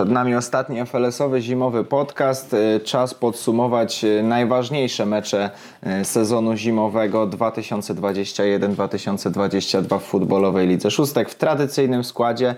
Przed 0.00 0.10
nami 0.10 0.34
ostatni 0.34 0.86
FLS-owy 0.86 1.40
zimowy 1.40 1.84
podcast. 1.84 2.54
Y, 2.54 2.80
Czas 2.84 3.14
podsumować 3.14 4.04
y, 4.04 4.22
najważniejsze 4.22 5.06
mecze 5.06 5.50
y, 6.00 6.04
sezonu 6.04 6.56
zimowego 6.56 7.26
2021-2022 7.26 9.98
w 9.98 10.02
futbolowej 10.02 10.68
Lidze 10.68 10.90
Szóstek 10.90 11.30
w 11.30 11.34
tradycyjnym 11.34 12.04
składzie. 12.04 12.54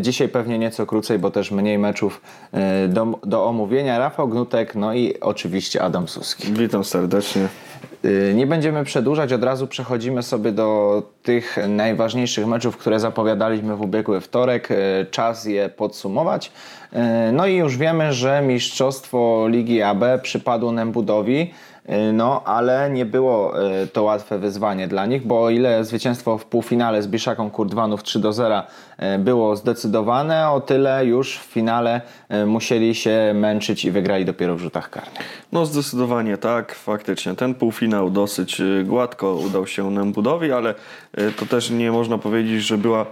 Dzisiaj 0.00 0.28
pewnie 0.28 0.58
nieco 0.58 0.86
krócej, 0.86 1.18
bo 1.18 1.30
też 1.30 1.50
mniej 1.50 1.78
meczów 1.78 2.20
do, 2.88 3.18
do 3.22 3.46
omówienia. 3.46 3.98
Rafał 3.98 4.28
Gnutek, 4.28 4.74
no 4.74 4.94
i 4.94 5.20
oczywiście 5.20 5.82
Adam 5.82 6.08
Suski. 6.08 6.52
Witam 6.52 6.84
serdecznie. 6.84 7.48
Nie 8.34 8.46
będziemy 8.46 8.84
przedłużać, 8.84 9.32
od 9.32 9.44
razu 9.44 9.66
przechodzimy 9.66 10.22
sobie 10.22 10.52
do 10.52 11.02
tych 11.22 11.56
najważniejszych 11.68 12.46
meczów, 12.46 12.76
które 12.76 13.00
zapowiadaliśmy 13.00 13.76
w 13.76 13.80
ubiegły 13.80 14.20
wtorek. 14.20 14.68
Czas 15.10 15.44
je 15.44 15.68
podsumować. 15.68 16.52
Y, 16.94 17.32
No 17.32 17.46
i 17.46 17.54
już 17.56 17.76
wiemy, 17.76 18.12
że 18.12 18.42
mistrzostwo 18.42 19.46
Ligi 19.48 19.82
AB 19.82 20.04
przypadło 20.22 20.72
Nembudowi. 20.72 21.50
Y, 21.88 22.12
No, 22.12 22.42
ale 22.44 22.90
nie 22.90 23.06
było 23.06 23.62
y, 23.82 23.86
to 23.86 24.02
łatwe 24.02 24.38
wyzwanie 24.38 24.88
dla 24.88 25.06
nich, 25.06 25.26
bo 25.26 25.42
o 25.42 25.50
ile 25.50 25.84
zwycięstwo 25.84 26.38
w 26.38 26.44
półfinale 26.44 27.02
z 27.02 27.06
Biszaką 27.06 27.50
Kurdwanów 27.50 28.02
3 28.02 28.18
do 28.18 28.32
0 28.32 28.62
y, 28.62 29.18
było 29.18 29.56
zdecydowane, 29.56 30.50
o 30.50 30.60
tyle 30.60 31.06
już 31.06 31.38
w 31.38 31.42
finale 31.42 32.00
musieli 32.46 32.94
się 32.94 33.32
męczyć 33.34 33.84
i 33.84 33.90
wygrali 33.90 34.24
dopiero 34.24 34.56
w 34.56 34.60
rzutach 34.60 34.90
karnych. 34.90 35.46
No 35.52 35.66
zdecydowanie 35.66 36.38
tak, 36.38 36.74
faktycznie. 36.74 37.34
Ten 37.34 37.54
półfinał 37.54 38.10
dosyć 38.10 38.62
gładko 38.84 39.34
udał 39.34 39.66
się 39.66 39.90
Nembudowi, 39.90 40.52
ale 40.52 40.74
to 41.36 41.46
też 41.46 41.70
nie 41.70 41.92
można 41.92 42.18
powiedzieć, 42.18 42.62
że 42.62 42.78
była 42.78 43.06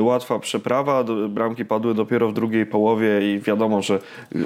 łatwa 0.00 0.38
przeprawa. 0.38 1.04
Bramki 1.28 1.64
padły 1.64 1.94
dopiero 1.94 2.28
w 2.28 2.32
drugiej 2.32 2.66
połowie 2.66 3.34
i 3.34 3.40
wiadomo, 3.40 3.82
że 3.82 3.98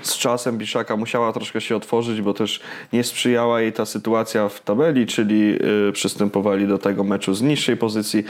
z 0.02 0.18
czasem 0.18 0.58
Biszaka 0.58 0.96
musiała 0.96 1.32
troszkę 1.32 1.60
się 1.60 1.76
otworzyć, 1.76 2.22
bo 2.22 2.34
też 2.34 2.60
nie 2.92 3.04
sprzyjała 3.04 3.29
jej 3.30 3.72
ta 3.72 3.86
sytuacja 3.86 4.48
w 4.48 4.60
tabeli, 4.60 5.06
czyli 5.06 5.58
y, 5.88 5.92
przystępowali 5.92 6.66
do 6.66 6.78
tego 6.78 7.04
meczu 7.04 7.34
z 7.34 7.42
niższej 7.42 7.76
pozycji 7.76 8.24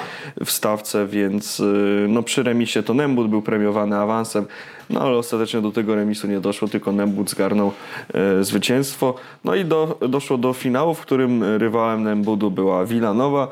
w 0.44 0.50
stawce, 0.50 1.06
więc 1.06 1.60
y, 1.60 2.06
no, 2.08 2.22
przy 2.22 2.42
remisie 2.42 2.82
to 2.82 2.94
Nembud 2.94 3.30
był 3.30 3.42
premiowany 3.42 3.96
awansem. 3.96 4.46
No 4.90 5.00
ale 5.00 5.16
ostatecznie 5.16 5.60
do 5.60 5.72
tego 5.72 5.94
remisu 5.94 6.26
nie 6.26 6.40
doszło, 6.40 6.68
tylko 6.68 6.92
Nembut 6.92 7.30
zgarnął 7.30 7.72
e, 8.14 8.44
zwycięstwo. 8.44 9.14
No 9.44 9.54
i 9.54 9.64
do, 9.64 9.98
doszło 10.08 10.38
do 10.38 10.52
finału, 10.52 10.94
w 10.94 11.00
którym 11.00 11.44
rywalem 11.44 12.02
Nembudu 12.02 12.50
była 12.50 12.84
Villanova. 12.84 13.48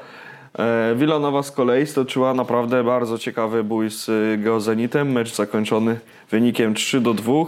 E, 0.59 0.95
Villanova 0.97 1.43
z 1.43 1.51
kolei 1.51 1.87
stoczyła 1.87 2.35
naprawdę 2.35 2.85
bardzo 2.85 3.19
ciekawy 3.19 3.65
bój 3.65 3.91
z 3.91 4.11
Geozenitem. 4.43 5.13
Mecz 5.13 5.35
zakończony 5.35 6.01
wynikiem 6.31 6.75
3 6.75 7.01
do 7.01 7.15
2. 7.15 7.33
E, 7.33 7.45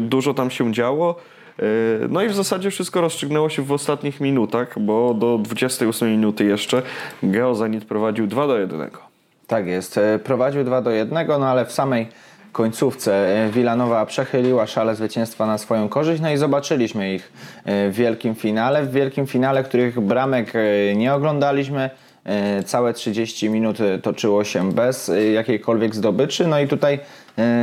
dużo 0.00 0.34
tam 0.34 0.50
się 0.50 0.72
działo. 0.72 1.14
E, 1.58 2.08
No 2.08 2.22
i 2.22 2.28
w 2.28 2.34
zasadzie 2.34 2.70
wszystko 2.70 3.00
rozstrzygnęło 3.00 3.48
się 3.48 3.62
w 3.62 3.72
ostatnich 3.72 4.20
minutach, 4.20 4.78
bo 4.78 5.14
do 5.14 5.38
28 5.38 6.10
minuty 6.10 6.44
jeszcze 6.44 6.82
Geozenit 7.22 7.84
prowadził 7.84 8.26
2 8.26 8.46
do 8.46 8.58
1. 8.58 8.90
Tak 9.46 9.66
jest. 9.66 9.98
E, 9.98 10.18
Prowadził 10.18 10.64
2 10.64 10.82
do 10.82 10.90
1, 10.90 11.26
no 11.40 11.46
ale 11.46 11.64
w 11.66 11.72
samej 11.72 12.08
końcówce 12.52 13.44
e, 13.44 13.50
Wilanowa 13.50 14.06
przechyliła 14.06 14.66
szale 14.66 14.94
zwycięstwa 14.94 15.46
na 15.46 15.58
swoją 15.58 15.88
korzyść, 15.88 16.22
no 16.22 16.30
i 16.30 16.36
zobaczyliśmy 16.36 17.14
ich 17.14 17.32
e, 17.64 17.90
w 17.90 17.94
wielkim 17.94 18.34
finale. 18.34 18.82
W 18.82 18.92
wielkim 18.92 19.26
finale, 19.26 19.64
których 19.64 20.00
bramek 20.00 20.52
nie 20.96 21.14
oglądaliśmy. 21.14 21.90
Całe 22.64 22.92
30 22.92 23.50
minut 23.50 23.78
toczyło 24.02 24.44
się 24.44 24.72
bez 24.72 25.10
jakiejkolwiek 25.34 25.94
zdobyczy. 25.94 26.46
No 26.46 26.60
i 26.60 26.68
tutaj 26.68 26.98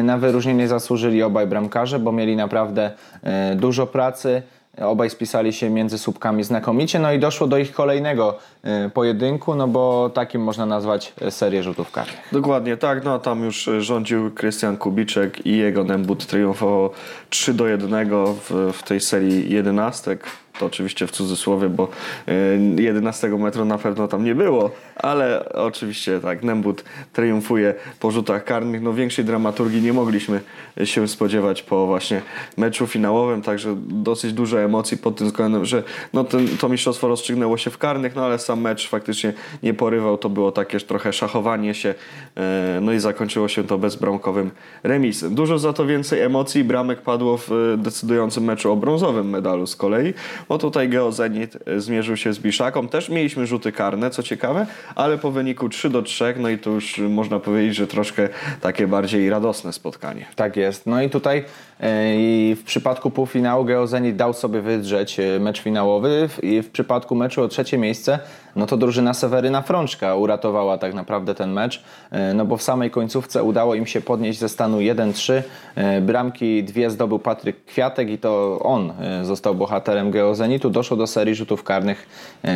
na 0.03 0.17
wyróżnienie 0.17 0.67
zasłużyli 0.67 1.23
obaj 1.23 1.47
bramkarze, 1.47 1.99
bo 1.99 2.11
mieli 2.11 2.35
naprawdę 2.35 2.91
e, 3.23 3.55
dużo 3.55 3.87
pracy. 3.87 4.41
Obaj 4.81 5.09
spisali 5.09 5.53
się 5.53 5.69
między 5.69 5.97
słupkami 5.97 6.43
znakomicie, 6.43 6.99
no 6.99 7.13
i 7.13 7.19
doszło 7.19 7.47
do 7.47 7.57
ich 7.57 7.73
kolejnego 7.73 8.37
e, 8.63 8.89
pojedynku, 8.89 9.55
no 9.55 9.67
bo 9.67 10.09
takim 10.09 10.41
można 10.43 10.65
nazwać 10.65 11.13
e, 11.21 11.31
serię 11.31 11.63
rzutów 11.63 11.91
karnych. 11.91 12.29
Dokładnie 12.31 12.77
tak, 12.77 13.03
no 13.03 13.19
tam 13.19 13.43
już 13.43 13.67
e, 13.67 13.81
rządził 13.81 14.31
Krystian 14.31 14.77
Kubiczek 14.77 15.45
i 15.45 15.57
jego 15.57 15.83
Nembut 15.83 16.25
triumfował 16.25 16.89
3 17.29 17.53
do 17.53 17.67
1 17.67 18.09
w, 18.09 18.71
w 18.73 18.83
tej 18.83 18.99
serii 18.99 19.53
jedenastek. 19.53 20.25
To 20.59 20.65
oczywiście 20.65 21.07
w 21.07 21.11
cudzysłowie, 21.11 21.69
bo 21.69 21.87
e, 22.27 22.81
11 22.81 23.29
metru 23.29 23.65
na 23.65 23.77
pewno 23.77 24.07
tam 24.07 24.23
nie 24.23 24.35
było, 24.35 24.71
ale 24.95 25.49
oczywiście 25.53 26.19
tak, 26.19 26.43
Nembut 26.43 26.83
triumfuje 27.13 27.73
po 27.99 28.11
rzutach 28.11 28.43
karnych. 28.43 28.81
No 28.81 28.93
większej 28.93 29.25
dramaturgii 29.25 29.81
nie 29.81 29.93
mogliśmy 29.93 30.41
się 30.83 31.07
spodziewać 31.07 31.63
po 31.63 31.85
właśnie 31.85 32.21
meczu 32.57 32.87
finałowym, 32.87 33.41
także 33.41 33.75
dosyć 33.87 34.33
dużo 34.33 34.61
emocji 34.61 34.97
pod 34.97 35.15
tym 35.15 35.27
względem, 35.27 35.65
że 35.65 35.83
no 36.13 36.23
ten, 36.23 36.47
to 36.47 36.69
mistrzostwo 36.69 37.07
rozstrzygnęło 37.07 37.57
się 37.57 37.69
w 37.69 37.77
karnych, 37.77 38.15
no 38.15 38.25
ale 38.25 38.39
sam 38.39 38.61
mecz 38.61 38.89
faktycznie 38.89 39.33
nie 39.63 39.73
porywał, 39.73 40.17
to 40.17 40.29
było 40.29 40.51
takie 40.51 40.79
trochę 40.79 41.13
szachowanie 41.13 41.73
się, 41.73 41.95
e, 42.37 42.79
no 42.81 42.93
i 42.93 42.99
zakończyło 42.99 43.47
się 43.47 43.63
to 43.63 43.77
bezbramkowym 43.77 44.51
remisem. 44.83 45.35
Dużo 45.35 45.59
za 45.59 45.73
to 45.73 45.85
więcej 45.85 46.21
emocji, 46.21 46.63
bramek 46.63 47.01
padło 47.01 47.37
w 47.37 47.51
e, 47.51 47.77
decydującym 47.77 48.43
meczu 48.43 48.71
o 48.71 48.75
brązowym 48.75 49.29
medalu 49.29 49.67
z 49.67 49.75
kolei, 49.75 50.13
bo 50.49 50.57
tutaj 50.57 50.89
Geozenit 50.89 51.57
e, 51.65 51.79
zmierzył 51.79 52.17
się 52.17 52.33
z 52.33 52.39
Biszaką, 52.39 52.87
też 52.87 53.09
mieliśmy 53.09 53.47
rzuty 53.47 53.71
karne, 53.71 54.09
co 54.09 54.23
ciekawe, 54.23 54.67
ale 54.95 55.17
po 55.17 55.31
wyniku 55.31 55.69
3 55.69 55.89
do 55.89 56.01
3, 56.01 56.33
no 56.37 56.49
i 56.49 56.57
to 56.57 56.69
już 56.69 56.97
można 56.97 57.39
powiedzieć, 57.39 57.75
że 57.75 57.87
troszkę 57.87 58.29
takie 58.61 58.87
bardziej 58.87 59.29
radosne 59.29 59.73
spotkanie. 59.73 60.25
Tak 60.35 60.57
jest. 60.57 60.85
No 60.85 61.01
i 61.01 61.09
tutaj 61.09 61.43
e, 61.79 62.15
i 62.15 62.55
w 62.55 62.63
przypadku 62.63 63.11
półfinału 63.11 63.65
Geozenit 63.65 64.15
dał 64.15 64.33
sobie 64.33 64.61
wydrzeć 64.61 65.19
e, 65.19 65.39
mecz 65.39 65.61
finałowy 65.61 66.29
i 66.43 66.61
w 66.61 66.69
przypadku 66.69 67.15
meczu 67.15 67.41
o 67.41 67.47
trzecie 67.47 67.77
miejsce, 67.77 68.19
no 68.55 68.65
to 68.65 68.77
drużyna 68.77 69.13
Seweryna 69.13 69.61
Frączka 69.61 70.15
uratowała 70.15 70.77
tak 70.77 70.93
naprawdę 70.93 71.35
ten 71.35 71.51
mecz, 71.51 71.83
e, 72.11 72.33
no 72.33 72.45
bo 72.45 72.57
w 72.57 72.63
samej 72.63 72.91
końcówce 72.91 73.43
udało 73.43 73.75
im 73.75 73.85
się 73.85 74.01
podnieść 74.01 74.39
ze 74.39 74.49
stanu 74.49 74.77
1-3. 74.77 75.43
E, 75.75 76.01
Bramki 76.01 76.63
dwie 76.63 76.89
zdobył 76.89 77.19
Patryk 77.19 77.65
Kwiatek 77.65 78.09
i 78.09 78.17
to 78.17 78.59
on 78.63 78.93
e, 79.01 79.25
został 79.25 79.55
bohaterem 79.55 80.11
Geozenitu. 80.11 80.69
Doszło 80.69 80.97
do 80.97 81.07
serii 81.07 81.35
rzutów 81.35 81.63
karnych, 81.63 82.07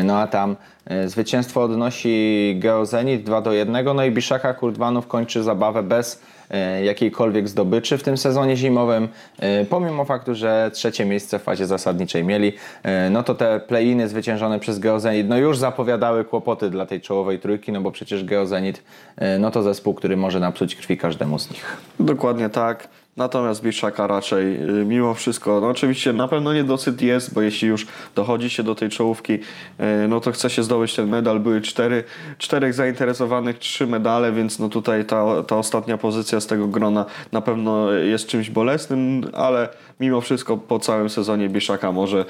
no 0.04 0.18
a 0.18 0.28
tam 0.28 0.56
zwycięstwo 1.06 1.64
odnosi 1.64 2.56
Geozenit 2.60 3.24
2 3.24 3.42
do 3.42 3.54
1, 3.54 3.96
no 3.96 4.06
i 4.06 4.12
Biszaka 4.12 4.54
Kurdwanów 4.54 5.08
kończy 5.08 5.44
zabawę 5.44 5.84
bez 5.84 6.22
jakiejkolwiek 6.84 7.48
zdobyczy 7.50 7.98
w 7.98 8.04
tym 8.04 8.18
sezonie 8.18 8.58
zimowym, 8.58 9.08
e, 9.40 9.66
pomimo 9.66 10.06
faktu, 10.06 10.36
że 10.36 10.72
trzecie 10.74 11.06
miejsce 11.06 11.40
w 11.40 11.44
fazie 11.44 11.66
zasadniczej 11.66 12.24
mieli, 12.24 12.54
e, 12.84 13.10
no 13.10 13.24
to 13.24 13.36
te 13.36 13.60
play-iny 13.60 14.08
zwyciężone 14.08 14.60
przez 14.60 14.80
Geozenit 14.80 15.30
no 15.30 15.38
już 15.38 15.58
zapowiadały 15.58 16.26
kłopoty 16.26 16.70
dla 16.70 16.86
tej 16.86 17.02
czołowej 17.02 17.40
trójki, 17.40 17.72
no 17.72 17.82
bo 17.82 17.92
przecież 17.92 18.24
Geozenit 18.24 18.84
e, 19.18 19.40
no 19.40 19.52
to 19.52 19.64
zespół, 19.64 19.94
który 19.94 20.18
może 20.18 20.40
napsuć 20.40 20.76
krwi 20.76 20.98
każdemu 20.98 21.40
z 21.40 21.50
nich. 21.50 21.78
Dokładnie 22.00 22.50
tak. 22.50 22.88
Natomiast 23.20 23.64
Biszaka 23.64 24.08
raczej 24.08 24.70
y, 24.82 24.86
mimo 24.86 25.14
wszystko, 25.14 25.62
no 25.62 25.68
oczywiście 25.68 26.14
na 26.14 26.28
pewno 26.28 26.54
niedosyt 26.54 27.02
jest, 27.02 27.34
bo 27.34 27.42
jeśli 27.42 27.68
już 27.68 27.88
dochodzi 28.16 28.50
się 28.50 28.64
do 28.64 28.76
tej 28.76 28.90
czołówki, 28.90 29.34
y, 29.34 29.40
no 30.08 30.20
to 30.20 30.32
chce 30.32 30.50
się 30.50 30.64
zdobyć 30.64 30.96
ten 30.96 31.10
medal. 31.10 31.40
Były 31.40 31.62
cztery, 31.62 32.04
czterech 32.38 32.74
zainteresowanych, 32.74 33.60
trzy 33.60 33.88
medale, 33.88 34.32
więc 34.32 34.60
no 34.60 34.70
tutaj 34.70 35.06
ta, 35.06 35.44
ta 35.44 35.58
ostatnia 35.58 35.98
pozycja 35.98 36.40
z 36.40 36.48
tego 36.48 36.68
grona 36.68 37.06
na 37.32 37.42
pewno 37.42 37.92
jest 37.92 38.28
czymś 38.28 38.50
bolesnym, 38.50 39.30
ale 39.34 39.70
mimo 40.00 40.22
wszystko 40.22 40.58
po 40.58 40.80
całym 40.80 41.10
sezonie 41.10 41.50
Biszaka 41.50 41.92
może 41.92 42.20
y, 42.20 42.26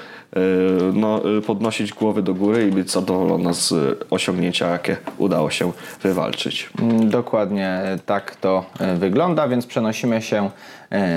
no, 0.94 1.20
podnosić 1.46 1.92
głowy 1.92 2.22
do 2.22 2.34
góry 2.34 2.68
i 2.68 2.70
być 2.70 2.90
zadowolona 2.90 3.52
z 3.52 3.74
osiągnięcia, 4.10 4.68
jakie 4.68 4.96
udało 5.18 5.50
się 5.50 5.72
wywalczyć. 6.02 6.70
Mm, 6.82 7.10
Dokładnie 7.10 7.80
tak 8.06 8.36
to 8.36 8.64
wygląda, 8.98 9.48
więc 9.48 9.66
przenosimy 9.66 10.22
się 10.22 10.50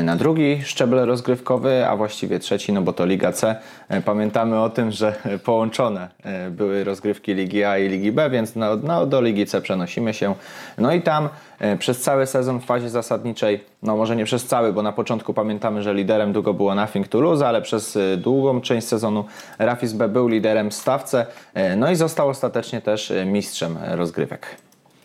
na 0.04 0.16
drugi 0.16 0.62
szczebel 0.64 1.06
rozgrywkowy, 1.06 1.88
a 1.88 1.96
właściwie 1.96 2.40
trzeci, 2.40 2.74
no 2.74 2.82
bo 2.82 2.94
to 2.94 3.06
Liga 3.06 3.32
C. 3.32 3.56
E, 3.90 4.02
Pamiętamy 4.02 4.62
o 4.62 4.70
tym, 4.70 4.92
że 4.92 5.16
e, 5.26 5.40
połączone 5.50 6.10
e, 6.24 6.50
były 6.50 6.84
rozgrywki 6.84 7.34
Ligi 7.34 7.64
A 7.64 7.78
i 7.78 7.90
Ligi 7.90 8.12
B, 8.12 8.30
więc 8.30 8.56
no, 8.56 8.76
no, 8.76 9.06
do 9.06 9.22
Ligi 9.22 9.46
C 9.46 9.62
przenosimy 9.62 10.14
się. 10.14 10.36
No 10.78 10.94
i 10.94 11.02
tam 11.02 11.30
e, 11.60 11.78
przez 11.78 12.02
cały 12.02 12.26
sezon 12.26 12.60
w 12.60 12.66
fazie 12.66 12.90
zasadniczej, 12.90 13.64
no 13.84 13.98
może 13.98 14.16
nie 14.16 14.26
przez 14.26 14.46
cały, 14.46 14.74
bo 14.74 14.82
na 14.82 14.92
początku 14.92 15.34
pamiętamy, 15.34 15.84
że 15.84 15.94
liderem 15.94 16.34
długo 16.34 16.54
było 16.54 16.76
Nothing 16.76 17.08
to 17.08 17.22
Lose, 17.22 17.48
ale 17.48 17.62
przez 17.62 17.96
e, 17.96 18.18
długą 18.18 18.62
część 18.62 18.88
sezonu 18.88 19.26
Rafis 19.60 19.94
B 19.94 20.10
był 20.10 20.28
liderem 20.28 20.70
w 20.70 20.74
stawce, 20.74 21.26
e, 21.54 21.76
no 21.76 21.92
i 21.92 21.96
został 21.96 22.30
ostatecznie 22.30 22.82
też 22.82 23.12
e, 23.12 23.26
mistrzem 23.26 23.78
e, 23.78 23.96
rozgrywek. 23.96 24.48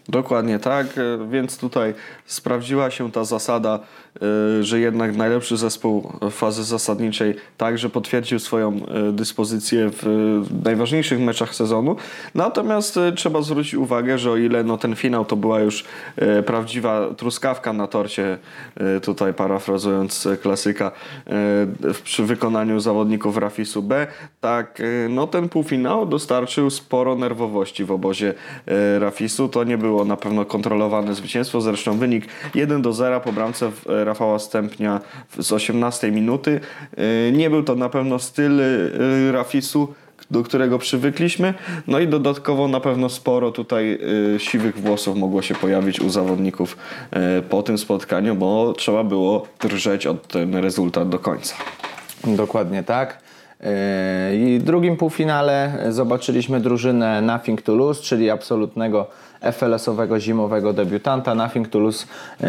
Dokładnie 0.08 0.58
tak, 0.58 0.86
e, 0.86 1.28
więc 1.30 1.58
tutaj 1.58 1.94
sprawdziła 2.26 2.90
się 2.90 3.12
ta 3.12 3.24
zasada, 3.24 3.78
e, 4.58 4.62
że 4.62 4.80
jednak 4.80 5.16
najlepszy 5.16 5.56
zespół 5.56 6.12
fazy 6.30 6.64
zasadniczej 6.64 7.34
także 7.56 7.90
potwierdził 7.90 8.38
swoją 8.38 8.72
e, 8.72 9.12
dyspozycję 9.12 9.90
w 9.92 10.44
najważniejszych 10.64 11.20
meczach 11.20 11.54
sezonu. 11.54 11.96
Natomiast 12.34 12.98
trzeba 13.16 13.42
zwrócić 13.42 13.74
uwagę, 13.74 14.18
że 14.18 14.30
o 14.30 14.36
ile 14.36 14.64
no, 14.64 14.78
ten 14.78 14.96
finał 14.96 15.24
to 15.24 15.36
była 15.36 15.60
już 15.60 15.84
prawdziwa 16.46 17.14
truskawka 17.16 17.72
na 17.72 17.86
torcie, 17.86 18.38
tutaj 19.02 19.34
parafrazując 19.34 20.28
klasyka, 20.42 20.92
przy 22.04 22.24
wykonaniu 22.24 22.80
zawodników 22.80 23.36
Rafisu 23.36 23.82
B, 23.82 24.06
tak 24.40 24.82
no, 25.08 25.26
ten 25.26 25.48
półfinał 25.48 26.06
dostarczył 26.06 26.70
sporo 26.70 27.16
nerwowości 27.16 27.84
w 27.84 27.92
obozie 27.92 28.34
Rafisu. 28.98 29.48
To 29.48 29.64
nie 29.64 29.78
było 29.78 29.97
było 29.98 30.08
na 30.08 30.16
pewno 30.16 30.44
kontrolowane 30.44 31.14
zwycięstwo. 31.14 31.60
Zresztą 31.60 31.98
wynik 31.98 32.26
1 32.54 32.82
do 32.82 32.92
0 32.92 33.20
po 33.20 33.32
bramce 33.32 33.70
e, 33.88 34.04
Rafała 34.04 34.38
Stępnia 34.38 35.00
z 35.38 35.52
18 35.52 36.10
minuty. 36.12 36.60
E, 36.96 37.32
nie 37.32 37.50
był 37.50 37.62
to 37.62 37.74
na 37.74 37.88
pewno 37.88 38.18
styl 38.18 38.60
e, 38.60 39.32
Rafisu, 39.32 39.94
do 40.30 40.42
którego 40.42 40.78
przywykliśmy. 40.78 41.54
No 41.86 42.00
i 42.00 42.08
dodatkowo 42.08 42.68
na 42.68 42.80
pewno 42.80 43.08
sporo 43.08 43.52
tutaj 43.52 43.98
siwych 44.38 44.80
włosów 44.80 45.16
mogło 45.16 45.42
się 45.42 45.54
pojawić 45.54 46.00
u 46.00 46.10
zawodników 46.10 46.76
po 47.50 47.62
tym 47.62 47.78
spotkaniu, 47.78 48.34
bo 48.34 48.72
trzeba 48.72 49.04
było 49.04 49.46
drżeć 49.60 50.06
od 50.06 50.28
ten 50.28 50.56
rezultat 50.56 51.08
do 51.08 51.18
końca. 51.18 51.54
Dokładnie 52.24 52.82
tak. 52.82 53.18
I 54.34 54.58
w 54.60 54.62
drugim 54.62 54.96
półfinale 54.96 55.84
zobaczyliśmy 55.88 56.60
drużynę 56.60 57.22
Nothing 57.22 57.62
to 57.62 57.74
Lose, 57.74 58.02
czyli 58.02 58.30
absolutnego 58.30 59.06
FLS-owego 59.40 60.20
zimowego 60.20 60.72
debiutanta. 60.72 61.34
Nothing 61.34 61.68
Toulouse 61.68 62.06
yy, 62.40 62.48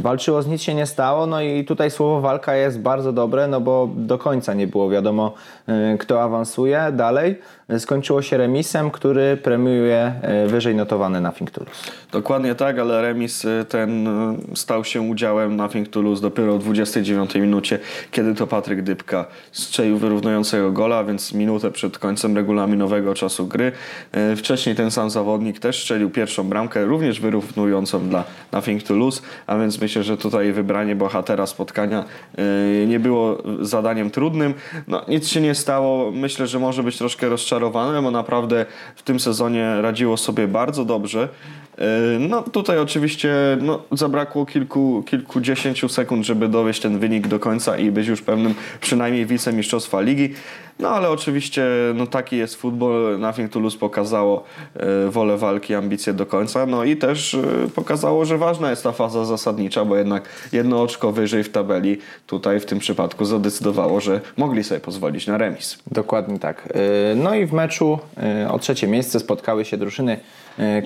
walczyło 0.00 0.42
z 0.42 0.46
nic 0.46 0.62
się 0.62 0.74
nie 0.74 0.86
stało, 0.86 1.26
no 1.26 1.40
i 1.40 1.64
tutaj 1.64 1.90
słowo 1.90 2.20
walka 2.20 2.54
jest 2.54 2.80
bardzo 2.80 3.12
dobre, 3.12 3.48
no 3.48 3.60
bo 3.60 3.88
do 3.96 4.18
końca 4.18 4.54
nie 4.54 4.66
było 4.66 4.90
wiadomo 4.90 5.34
yy, 5.66 5.98
kto 5.98 6.22
awansuje 6.22 6.92
dalej. 6.92 7.36
Skończyło 7.78 8.22
się 8.22 8.36
remisem, 8.36 8.90
który 8.90 9.36
premiuje 9.36 10.12
yy, 10.42 10.48
wyżej 10.48 10.74
notowany 10.74 11.20
Nothing 11.20 11.50
Toulouse. 11.50 11.90
Dokładnie 12.12 12.54
tak, 12.54 12.78
ale 12.78 13.02
remis 13.02 13.46
ten 13.68 14.08
stał 14.54 14.84
się 14.84 15.00
udziałem 15.00 15.56
Nothing 15.56 15.88
Toulouse 15.88 16.22
dopiero 16.22 16.58
w 16.58 16.62
29 16.62 17.34
minucie, 17.34 17.78
kiedy 18.10 18.34
to 18.34 18.46
Patryk 18.46 18.82
Dybka 18.82 19.26
strzelił 19.52 19.98
wyrównującego 19.98 20.72
gola, 20.72 21.04
więc 21.04 21.32
minutę 21.32 21.70
przed 21.70 21.98
końcem 21.98 22.36
regulaminowego 22.36 23.14
czasu 23.14 23.46
gry. 23.46 23.72
Wcześniej 24.36 24.74
ten 24.74 24.90
sam 24.90 25.10
zawodnik 25.10 25.58
też 25.58 25.82
strzelił 25.82 26.10
pierwszą 26.10 26.44
bramkę, 26.44 26.84
również 26.84 27.20
wyrównującą 27.20 28.08
dla 28.08 28.24
Nothing 28.52 28.82
to 28.82 28.94
Lose, 28.94 29.22
a 29.46 29.58
więc 29.58 29.80
myślę, 29.80 30.02
że 30.02 30.16
tutaj 30.16 30.52
wybranie 30.52 30.96
bohatera 30.96 31.46
spotkania 31.46 32.04
nie 32.86 33.00
było 33.00 33.42
zadaniem 33.60 34.10
trudnym. 34.10 34.54
No, 34.86 35.04
nic 35.08 35.28
się 35.28 35.40
nie 35.40 35.54
stało. 35.54 36.10
Myślę, 36.10 36.46
że 36.46 36.58
może 36.58 36.82
być 36.82 36.98
troszkę 36.98 37.28
rozczarowany, 37.28 37.57
bo 38.02 38.10
naprawdę 38.10 38.66
w 38.96 39.02
tym 39.02 39.20
sezonie 39.20 39.82
radziło 39.82 40.16
sobie 40.16 40.48
bardzo 40.48 40.84
dobrze. 40.84 41.28
Yy, 41.78 42.28
no 42.28 42.42
tutaj 42.42 42.78
oczywiście 42.78 43.34
no, 43.60 43.82
zabrakło 43.92 44.46
kilku, 44.46 45.02
kilkudziesięciu 45.06 45.88
sekund, 45.88 46.26
żeby 46.26 46.48
dowieść 46.48 46.80
ten 46.80 46.98
wynik 46.98 47.28
do 47.28 47.38
końca 47.38 47.78
i 47.78 47.90
być 47.90 48.08
już 48.08 48.22
pewnym 48.22 48.54
przynajmniej 48.80 49.26
wicemistrzostwa 49.26 50.00
ligi. 50.00 50.34
No 50.78 50.88
ale 50.88 51.10
oczywiście 51.10 51.66
no, 51.94 52.06
taki 52.06 52.36
jest 52.36 52.56
futbol. 52.56 53.18
Nothing 53.18 53.52
Toulouse 53.52 53.78
pokazało 53.78 54.44
e, 54.76 55.10
wolę 55.10 55.36
walki, 55.36 55.74
ambicje 55.74 56.12
do 56.12 56.26
końca. 56.26 56.66
No 56.66 56.84
i 56.84 56.96
też 56.96 57.34
e, 57.34 57.42
pokazało, 57.74 58.24
że 58.24 58.38
ważna 58.38 58.70
jest 58.70 58.82
ta 58.82 58.92
faza 58.92 59.24
zasadnicza, 59.24 59.84
bo 59.84 59.96
jednak 59.96 60.28
jedno 60.52 60.82
oczko 60.82 61.12
wyżej 61.12 61.44
w 61.44 61.50
tabeli 61.50 61.98
tutaj 62.26 62.60
w 62.60 62.66
tym 62.66 62.78
przypadku 62.78 63.24
zadecydowało, 63.24 64.00
że 64.00 64.20
mogli 64.36 64.64
sobie 64.64 64.80
pozwolić 64.80 65.26
na 65.26 65.38
remis. 65.38 65.78
Dokładnie 65.90 66.38
tak. 66.38 66.68
No 67.16 67.34
i 67.34 67.46
w 67.46 67.52
meczu 67.52 67.98
o 68.50 68.58
trzecie 68.58 68.86
miejsce 68.86 69.20
spotkały 69.20 69.64
się 69.64 69.76
drużyny 69.76 70.20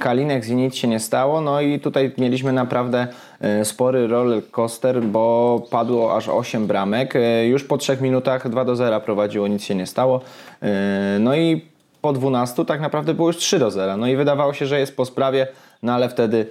Kalinek 0.00 0.48
i 0.48 0.54
nic 0.54 0.74
się 0.82 0.88
nie 0.88 1.00
stało. 1.00 1.40
No 1.40 1.60
i 1.60 1.80
tutaj 1.80 2.12
mieliśmy 2.18 2.52
naprawdę 2.52 3.08
E, 3.42 3.64
spory 3.64 4.06
roller 4.06 4.50
coaster, 4.50 5.02
bo 5.02 5.66
padło 5.70 6.16
aż 6.16 6.28
8 6.28 6.66
bramek. 6.66 7.16
E, 7.16 7.46
już 7.46 7.64
po 7.64 7.78
3 7.78 7.98
minutach 8.00 8.48
2 8.48 8.64
do 8.64 8.76
0 8.76 9.00
prowadziło, 9.00 9.48
nic 9.48 9.62
się 9.62 9.74
nie 9.74 9.86
stało. 9.86 10.20
E, 10.62 11.18
no 11.20 11.36
i 11.36 11.64
po 12.00 12.12
12 12.12 12.64
tak 12.64 12.80
naprawdę 12.80 13.14
było 13.14 13.28
już 13.28 13.36
3 13.36 13.58
do 13.58 13.70
0. 13.70 13.96
No 13.96 14.06
i 14.06 14.16
wydawało 14.16 14.52
się, 14.52 14.66
że 14.66 14.80
jest 14.80 14.96
po 14.96 15.04
sprawie, 15.04 15.46
no 15.82 15.92
ale 15.92 16.08
wtedy 16.08 16.46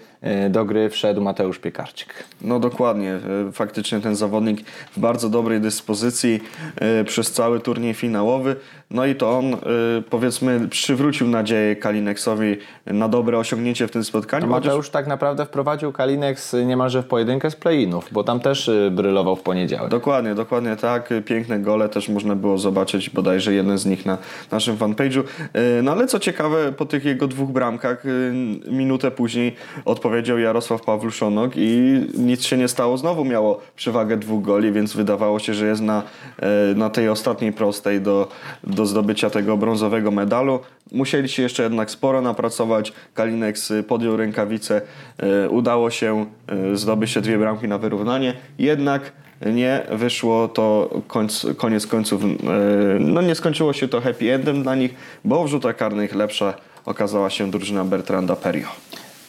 do 0.50 0.66
gry 0.66 0.90
wszedł 0.90 1.22
Mateusz 1.22 1.60
Piekarczyk. 1.60 2.24
No 2.42 2.60
dokładnie, 2.60 3.20
faktycznie 3.54 4.00
ten 4.00 4.16
zawodnik 4.16 4.62
w 4.92 5.00
bardzo 5.00 5.30
dobrej 5.30 5.62
dyspozycji 5.62 6.40
przez 7.06 7.32
cały 7.32 7.60
turniej 7.60 7.94
finałowy. 7.94 8.56
No 8.92 9.06
i 9.06 9.16
to 9.16 9.38
on, 9.38 9.58
powiedzmy, 10.10 10.68
przywrócił 10.68 11.28
nadzieję 11.28 11.76
Kalineksowi 11.76 12.58
na 12.86 13.08
dobre 13.08 13.38
osiągnięcie 13.38 13.88
w 13.88 13.92
tym 13.92 14.04
spotkaniu. 14.04 14.46
No 14.46 14.52
Mateusz 14.52 14.90
tak 14.90 15.08
naprawdę 15.08 15.46
wprowadził 15.46 15.92
Kalineks 15.92 16.56
niemalże 16.66 17.02
w 17.04 17.06
pojedynkę 17.06 17.52
z 17.52 17.56
play-inów, 17.56 18.10
bo 18.12 18.24
tam 18.24 18.40
też 18.40 18.72
brylował 18.92 19.36
w 19.36 19.42
poniedziałek. 19.42 19.92
Dokładnie, 19.92 20.36
dokładnie 20.36 20.76
tak. 20.76 21.10
Piękne 21.26 21.60
gole 21.60 21.90
też 21.90 22.10
można 22.10 22.36
było 22.36 22.58
zobaczyć, 22.58 23.10
bodajże 23.10 23.54
jeden 23.54 23.78
z 23.78 23.86
nich 23.86 24.06
na 24.06 24.18
naszym 24.52 24.78
fanpage'u. 24.78 25.24
No 25.84 25.92
ale 25.92 26.08
co 26.08 26.20
ciekawe, 26.20 26.72
po 26.72 26.86
tych 26.86 27.06
jego 27.06 27.28
dwóch 27.28 27.50
bramkach, 27.50 28.04
minutę 28.68 29.12
później 29.12 29.56
odpowiedział 29.86 30.11
Jarosław 30.40 30.82
Pawluszonok 30.82 31.52
i 31.56 32.02
nic 32.18 32.44
się 32.44 32.58
nie 32.58 32.68
stało. 32.68 32.98
Znowu 32.98 33.26
miało 33.26 33.62
przewagę 33.76 34.18
dwóch 34.18 34.44
goli, 34.44 34.72
więc 34.72 34.94
wydawało 34.94 35.40
się, 35.40 35.54
że 35.54 35.68
jest 35.68 35.82
na, 35.82 36.04
na 36.76 36.90
tej 36.90 37.10
ostatniej 37.10 37.54
prostej 37.54 38.02
do, 38.02 38.28
do 38.64 38.82
do 38.82 38.86
zdobycia 38.86 39.30
tego 39.30 39.58
brązowego 39.58 40.12
medalu. 40.12 40.60
Musieli 40.92 41.30
się 41.30 41.44
jeszcze 41.44 41.64
jednak 41.64 41.92
sporo 41.92 42.22
napracować. 42.22 42.94
Kalinex 43.14 43.74
podjął 43.88 44.18
rękawice. 44.18 44.82
E, 45.18 45.50
udało 45.50 45.90
się 45.90 46.26
e, 46.48 46.76
zdobyć 46.76 47.14
te 47.14 47.22
dwie 47.22 47.38
bramki 47.38 47.68
na 47.68 47.78
wyrównanie. 47.78 48.34
Jednak 48.60 49.12
nie 49.46 49.82
wyszło 49.92 50.48
to 50.48 50.90
końc, 51.08 51.48
koniec 51.58 51.88
końców, 51.88 52.24
e, 52.24 52.28
no 53.00 53.22
nie 53.22 53.36
skończyło 53.36 53.74
się 53.74 53.88
to 53.88 54.02
happy 54.02 54.34
endem 54.34 54.64
dla 54.64 54.76
nich, 54.76 54.94
bo 55.26 55.44
w 55.44 55.48
rzutach 55.48 55.76
karnych 55.78 56.16
lepsza 56.16 56.54
okazała 56.86 57.30
się 57.30 57.52
drużyna 57.52 57.86
Bertranda 57.86 58.36
Perio. 58.36 58.68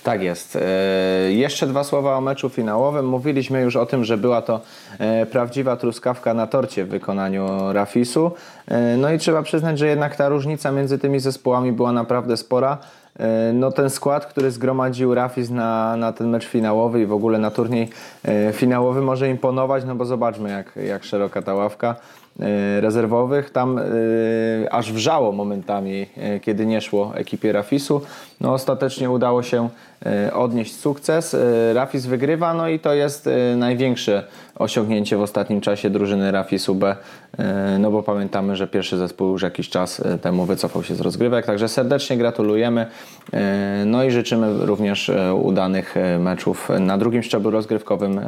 Tak 0.02 0.22
jest. 0.22 0.56
E, 0.56 1.32
jeszcze 1.32 1.66
dwa 1.66 1.84
słowa 1.84 2.16
o 2.16 2.20
meczu 2.20 2.48
finałowym. 2.48 3.08
Mówiliśmy 3.08 3.60
już 3.60 3.76
o 3.76 3.86
tym, 3.86 4.04
że 4.04 4.18
była 4.18 4.42
to 4.42 4.60
e, 4.98 5.26
prawdziwa 5.26 5.76
truskawka 5.76 6.34
na 6.34 6.46
torcie 6.46 6.84
w 6.84 6.88
wykonaniu 6.88 7.72
Rafisu. 7.72 8.30
E, 8.68 8.96
no 8.96 9.12
i 9.12 9.18
trzeba 9.18 9.42
przyznać, 9.42 9.78
że 9.78 9.86
jednak 9.86 10.16
ta 10.16 10.28
różnica 10.28 10.72
między 10.72 10.98
tymi 10.98 11.20
zespołami 11.20 11.72
była 11.72 11.92
naprawdę 11.92 12.36
spora. 12.36 12.78
No 13.54 13.72
ten 13.72 13.90
skład, 13.90 14.26
który 14.26 14.50
zgromadził 14.50 15.14
Rafis 15.14 15.50
na, 15.50 15.96
na 15.96 16.12
ten 16.12 16.28
mecz 16.28 16.46
finałowy 16.46 17.02
i 17.02 17.06
w 17.06 17.12
ogóle 17.12 17.38
na 17.38 17.50
turniej 17.50 17.88
finałowy 18.52 19.02
może 19.02 19.28
imponować, 19.28 19.84
no 19.84 19.94
bo 19.94 20.04
zobaczmy 20.04 20.50
jak, 20.50 20.76
jak 20.76 21.04
szeroka 21.04 21.42
ta 21.42 21.54
ławka. 21.54 21.96
Rezerwowych. 22.80 23.50
Tam 23.50 23.80
aż 24.70 24.92
wrzało 24.92 25.32
momentami, 25.32 26.06
kiedy 26.42 26.66
nie 26.66 26.80
szło 26.80 27.12
ekipie 27.14 27.52
Rafisu. 27.52 28.00
No, 28.42 28.52
ostatecznie 28.52 29.10
udało 29.10 29.42
się 29.42 29.68
odnieść 30.32 30.80
sukces. 30.80 31.36
Rafis 31.72 32.06
wygrywa, 32.06 32.54
no 32.54 32.68
i 32.68 32.78
to 32.78 32.94
jest 32.94 33.28
największe 33.56 34.24
osiągnięcie 34.54 35.16
w 35.16 35.20
ostatnim 35.20 35.60
czasie 35.60 35.90
drużyny 35.90 36.32
Rafisu 36.32 36.74
B, 36.74 36.96
no 37.78 37.90
bo 37.90 38.02
pamiętamy, 38.02 38.56
że 38.56 38.66
pierwszy 38.66 38.96
zespół 38.96 39.32
już 39.32 39.42
jakiś 39.42 39.68
czas 39.68 40.02
temu 40.22 40.44
wycofał 40.44 40.82
się 40.82 40.94
z 40.94 41.00
rozgrywek, 41.00 41.46
także 41.46 41.68
serdecznie 41.68 42.16
gratulujemy, 42.16 42.86
no 43.86 44.04
i 44.04 44.10
życzymy 44.10 44.66
również 44.66 45.10
udanych 45.42 45.94
meczów 46.18 46.68
na 46.80 46.98
drugim 46.98 47.22
szczeblu 47.22 47.50
rozgrywkowym 47.50 48.20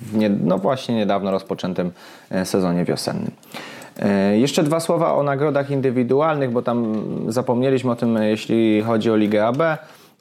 w 0.00 0.16
nie, 0.16 0.28
no 0.28 0.58
właśnie 0.58 0.94
niedawno 0.94 1.30
rozpoczętym 1.30 1.90
sezonie 2.44 2.84
wiosennym. 2.84 3.30
E, 3.54 3.75
jeszcze 4.34 4.62
dwa 4.62 4.80
słowa 4.80 5.14
o 5.14 5.22
nagrodach 5.22 5.70
indywidualnych, 5.70 6.50
bo 6.50 6.62
tam 6.62 7.04
zapomnieliśmy 7.28 7.90
o 7.90 7.96
tym, 7.96 8.18
jeśli 8.22 8.82
chodzi 8.82 9.10
o 9.10 9.16
Ligę 9.16 9.46
AB. 9.46 9.62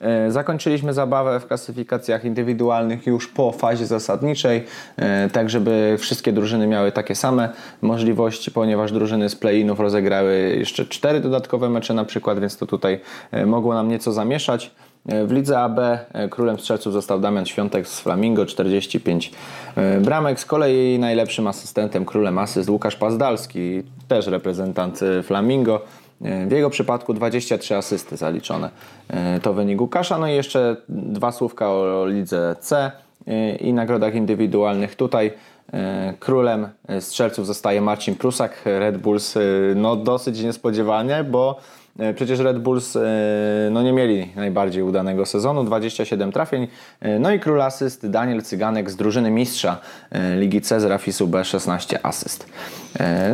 E, 0.01 0.31
zakończyliśmy 0.31 0.93
zabawę 0.93 1.39
w 1.39 1.47
klasyfikacjach 1.47 2.25
indywidualnych 2.25 3.07
już 3.07 3.27
po 3.27 3.51
fazie 3.51 3.85
zasadniczej, 3.85 4.63
e, 4.97 5.29
tak 5.29 5.49
żeby 5.49 5.95
wszystkie 5.99 6.33
drużyny 6.33 6.67
miały 6.67 6.91
takie 6.91 7.15
same 7.15 7.49
możliwości, 7.81 8.51
ponieważ 8.51 8.91
drużyny 8.91 9.29
z 9.29 9.35
play-inów 9.35 9.79
rozegrały 9.79 10.55
jeszcze 10.59 10.85
cztery 10.85 11.19
dodatkowe 11.19 11.69
mecze 11.69 11.93
na 11.93 12.05
przykład, 12.05 12.39
więc 12.39 12.57
to 12.57 12.65
tutaj 12.65 12.99
mogło 13.45 13.73
nam 13.73 13.89
nieco 13.89 14.13
zamieszać. 14.13 14.71
W 15.05 15.31
lidze 15.31 15.59
AB 15.59 15.79
e, 15.79 16.29
królem 16.29 16.59
strzelców 16.59 16.93
został 16.93 17.19
Damian 17.19 17.45
Świątek 17.45 17.87
z 17.87 17.99
Flamingo, 17.99 18.45
45 18.45 19.31
e, 19.75 19.99
bramek. 19.99 20.39
Z 20.39 20.45
kolei 20.45 20.99
najlepszym 20.99 21.47
asystentem 21.47 22.05
królem 22.05 22.37
asyst 22.37 22.69
Łukasz 22.69 22.95
Pazdalski, 22.95 23.83
też 24.07 24.27
reprezentant 24.27 25.03
e, 25.03 25.23
Flamingo, 25.23 25.81
W 26.47 26.51
jego 26.51 26.69
przypadku 26.69 27.13
23 27.13 27.75
asysty 27.75 28.17
zaliczone. 28.17 28.69
To 29.41 29.53
wynik 29.53 29.81
Łukasza. 29.81 30.17
No 30.17 30.27
i 30.27 30.33
jeszcze 30.33 30.75
dwa 30.89 31.31
słówka 31.31 31.71
o 31.71 32.05
lidze 32.07 32.55
C 32.59 32.91
i 33.59 33.73
nagrodach 33.73 34.15
indywidualnych. 34.15 34.95
Tutaj 34.95 35.33
królem 36.19 36.67
strzelców 36.99 37.47
zostaje 37.47 37.81
Marcin 37.81 38.15
Prusak, 38.15 38.61
Red 38.65 38.97
Bulls. 38.97 39.37
No 39.75 39.95
dosyć 39.95 40.41
niespodziewanie, 40.41 41.23
bo 41.23 41.59
E, 41.59 41.84
przecież 42.15 42.39
Red 42.39 42.59
Bulls 42.59 42.95
e, 42.95 43.01
no, 43.71 43.83
nie 43.83 43.93
mieli 43.93 44.31
najbardziej 44.35 44.83
udanego 44.83 45.25
sezonu, 45.25 45.63
27 45.63 46.31
trafień. 46.31 46.67
E, 46.99 47.19
no 47.19 47.31
i 47.31 47.39
król 47.39 47.61
asyst 47.61 48.09
Daniel 48.09 48.41
Cyganek 48.41 48.89
z 48.89 48.95
drużyny 48.95 49.31
mistrza 49.31 49.77
Ligi 50.37 50.61
C 50.61 50.79
z 50.79 50.83
Rafisu 50.83 51.27
B 51.27 51.45
16 51.45 52.05
asyst. 52.05 52.49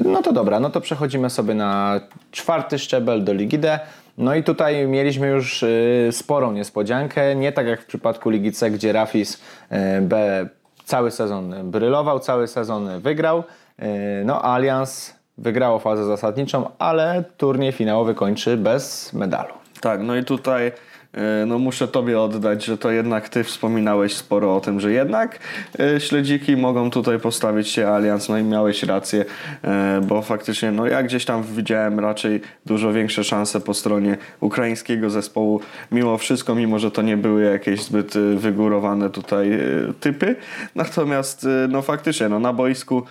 No 0.05 0.21
to 0.21 0.33
dobra, 0.33 0.59
no 0.59 0.69
to 0.69 0.81
przechodzimy 0.81 1.29
sobie 1.29 1.53
na 1.53 2.01
czwarty 2.31 2.79
szczebel 2.79 3.23
do 3.23 3.33
Ligi 3.33 3.59
D. 3.59 3.79
No 4.17 4.35
i 4.35 4.43
tutaj 4.43 4.87
mieliśmy 4.87 5.27
już 5.27 5.65
sporą 6.11 6.51
niespodziankę, 6.51 7.35
nie 7.35 7.51
tak 7.51 7.67
jak 7.67 7.81
w 7.81 7.85
przypadku 7.85 8.29
Ligi 8.29 8.51
C, 8.51 8.71
gdzie 8.71 8.93
Rafis 8.93 9.41
B 10.01 10.45
cały 10.85 11.11
sezon 11.11 11.71
brylował, 11.71 12.19
cały 12.19 12.47
sezon 12.47 12.99
wygrał. 12.99 13.43
No 14.25 14.41
Allianz 14.41 15.20
wygrało 15.37 15.79
fazę 15.79 16.05
zasadniczą, 16.05 16.69
ale 16.79 17.23
turniej 17.37 17.71
finałowy 17.71 18.15
kończy 18.15 18.57
bez 18.57 19.13
medalu. 19.13 19.53
Tak, 19.81 20.01
no 20.01 20.15
i 20.15 20.23
tutaj 20.23 20.71
no 21.47 21.59
muszę 21.59 21.87
Tobie 21.87 22.21
oddać, 22.21 22.65
że 22.65 22.77
to 22.77 22.91
jednak 22.91 23.29
Ty 23.29 23.43
wspominałeś 23.43 24.15
sporo 24.15 24.55
o 24.55 24.61
tym, 24.61 24.79
że 24.79 24.91
jednak 24.91 25.39
e, 25.79 25.99
śledziki 25.99 26.57
mogą 26.57 26.91
tutaj 26.91 27.19
postawić 27.19 27.67
się 27.67 27.87
alians, 27.87 28.29
no 28.29 28.37
i 28.37 28.43
miałeś 28.43 28.83
rację, 28.83 29.25
e, 29.63 30.01
bo 30.07 30.21
faktycznie 30.21 30.71
no 30.71 30.85
ja 30.85 31.03
gdzieś 31.03 31.25
tam 31.25 31.43
widziałem 31.43 31.99
raczej 31.99 32.41
dużo 32.65 32.93
większe 32.93 33.23
szanse 33.23 33.61
po 33.61 33.73
stronie 33.73 34.17
ukraińskiego 34.39 35.09
zespołu, 35.09 35.61
mimo 35.91 36.17
wszystko, 36.17 36.55
mimo 36.55 36.79
że 36.79 36.91
to 36.91 37.01
nie 37.01 37.17
były 37.17 37.43
jakieś 37.43 37.81
zbyt 37.81 38.17
wygórowane 38.35 39.09
tutaj 39.09 39.59
typy, 39.99 40.35
natomiast 40.75 41.47
no 41.69 41.81
faktycznie 41.81 42.29
no 42.29 42.39
na 42.39 42.53
boisku 42.53 43.03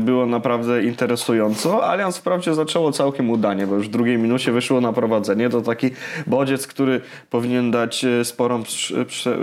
było 0.00 0.26
naprawdę 0.26 0.82
interesująco, 0.82 1.88
Alians 1.90 2.18
wprawdzie 2.18 2.54
zaczęło 2.54 2.92
całkiem 2.92 3.30
udanie, 3.30 3.66
bo 3.66 3.74
już 3.74 3.88
w 3.88 3.90
drugiej 3.90 4.18
minucie 4.18 4.52
wyszło 4.52 4.80
na 4.80 4.92
prowadzenie, 4.92 5.50
to 5.50 5.60
taki 5.60 5.90
bodziec, 6.26 6.66
który 6.66 7.00
powinien 7.30 7.70
dać 7.70 8.04
e, 8.04 8.24
sporą 8.24 8.62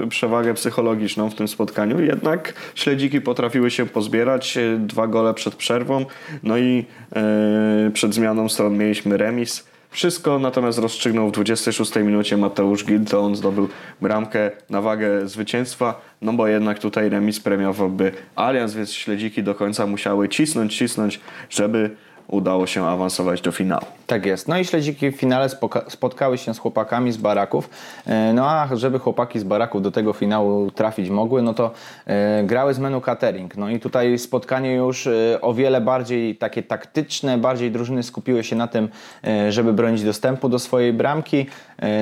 przewagę 0.10 0.54
psychologiczną 0.54 1.30
w 1.30 1.36
tym 1.36 1.48
spotkaniu. 1.48 2.02
Jednak 2.02 2.54
śledziki 2.76 3.22
potrafiły 3.22 3.72
się 3.72 3.86
pozbierać. 3.86 4.58
E, 4.58 4.78
dwa 4.80 5.08
gole 5.08 5.34
przed 5.34 5.56
przerwą, 5.56 6.06
no 6.44 6.58
i 6.58 6.86
e, 7.16 7.92
przed 7.94 8.14
zmianą 8.14 8.50
stron 8.50 8.78
mieliśmy 8.78 9.18
remis. 9.18 9.64
Wszystko 9.96 10.40
natomiast 10.40 10.80
rozstrzygnął 10.80 11.30
w 11.30 11.32
26 11.32 11.96
minucie 11.96 12.38
Mateusz 12.38 12.86
Gil, 12.86 13.02
on 13.18 13.36
zdobył 13.36 13.70
bramkę 14.02 14.52
na 14.70 14.82
wagę 14.82 15.28
zwycięstwa, 15.28 16.02
no 16.22 16.34
bo 16.34 16.48
jednak 16.48 16.80
tutaj 16.80 17.10
remis 17.10 17.40
premiowałby 17.40 18.12
Allianz, 18.36 18.76
więc 18.76 18.94
śledziki 18.94 19.44
do 19.44 19.56
końca 19.56 19.88
musiały 19.88 20.30
cisnąć, 20.30 20.78
cisnąć, 20.78 21.20
żeby 21.50 21.96
udało 22.28 22.68
się 22.68 22.86
awansować 22.86 23.42
do 23.42 23.52
finału. 23.52 23.86
Tak 24.08 24.26
jest. 24.26 24.48
No 24.48 24.58
i 24.58 24.66
śledziki 24.66 25.12
w 25.12 25.16
finale 25.16 25.50
spotkały 25.88 26.38
się 26.38 26.54
z 26.54 26.60
chłopakami 26.60 27.12
z 27.12 27.18
baraków. 27.18 27.70
E, 28.06 28.34
no 28.34 28.50
a 28.50 28.76
żeby 28.76 29.00
chłopaki 29.00 29.40
z 29.40 29.44
baraków 29.44 29.82
do 29.82 29.92
tego 29.92 30.14
finału 30.14 30.72
trafić 30.72 31.10
mogły, 31.10 31.42
no 31.42 31.54
to 31.54 31.72
e, 32.06 32.44
grały 32.44 32.74
z 32.74 32.80
menu 32.80 33.02
catering. 33.02 33.58
No 33.58 33.70
i 33.70 33.80
tutaj 33.80 34.20
spotkanie 34.20 34.76
już 34.76 35.08
e, 35.08 35.42
o 35.42 35.54
wiele 35.54 35.82
bardziej 35.82 36.36
takie 36.36 36.64
taktyczne, 36.64 37.38
bardziej 37.38 37.72
drużyny 37.72 38.04
skupiły 38.04 38.44
się 38.44 38.56
na 38.56 38.68
tym, 38.68 38.90
żeby 39.50 39.74
bronić 39.74 40.04
dostępu 40.04 40.50
do 40.50 40.60
swojej 40.60 40.94
bramki. 40.94 41.46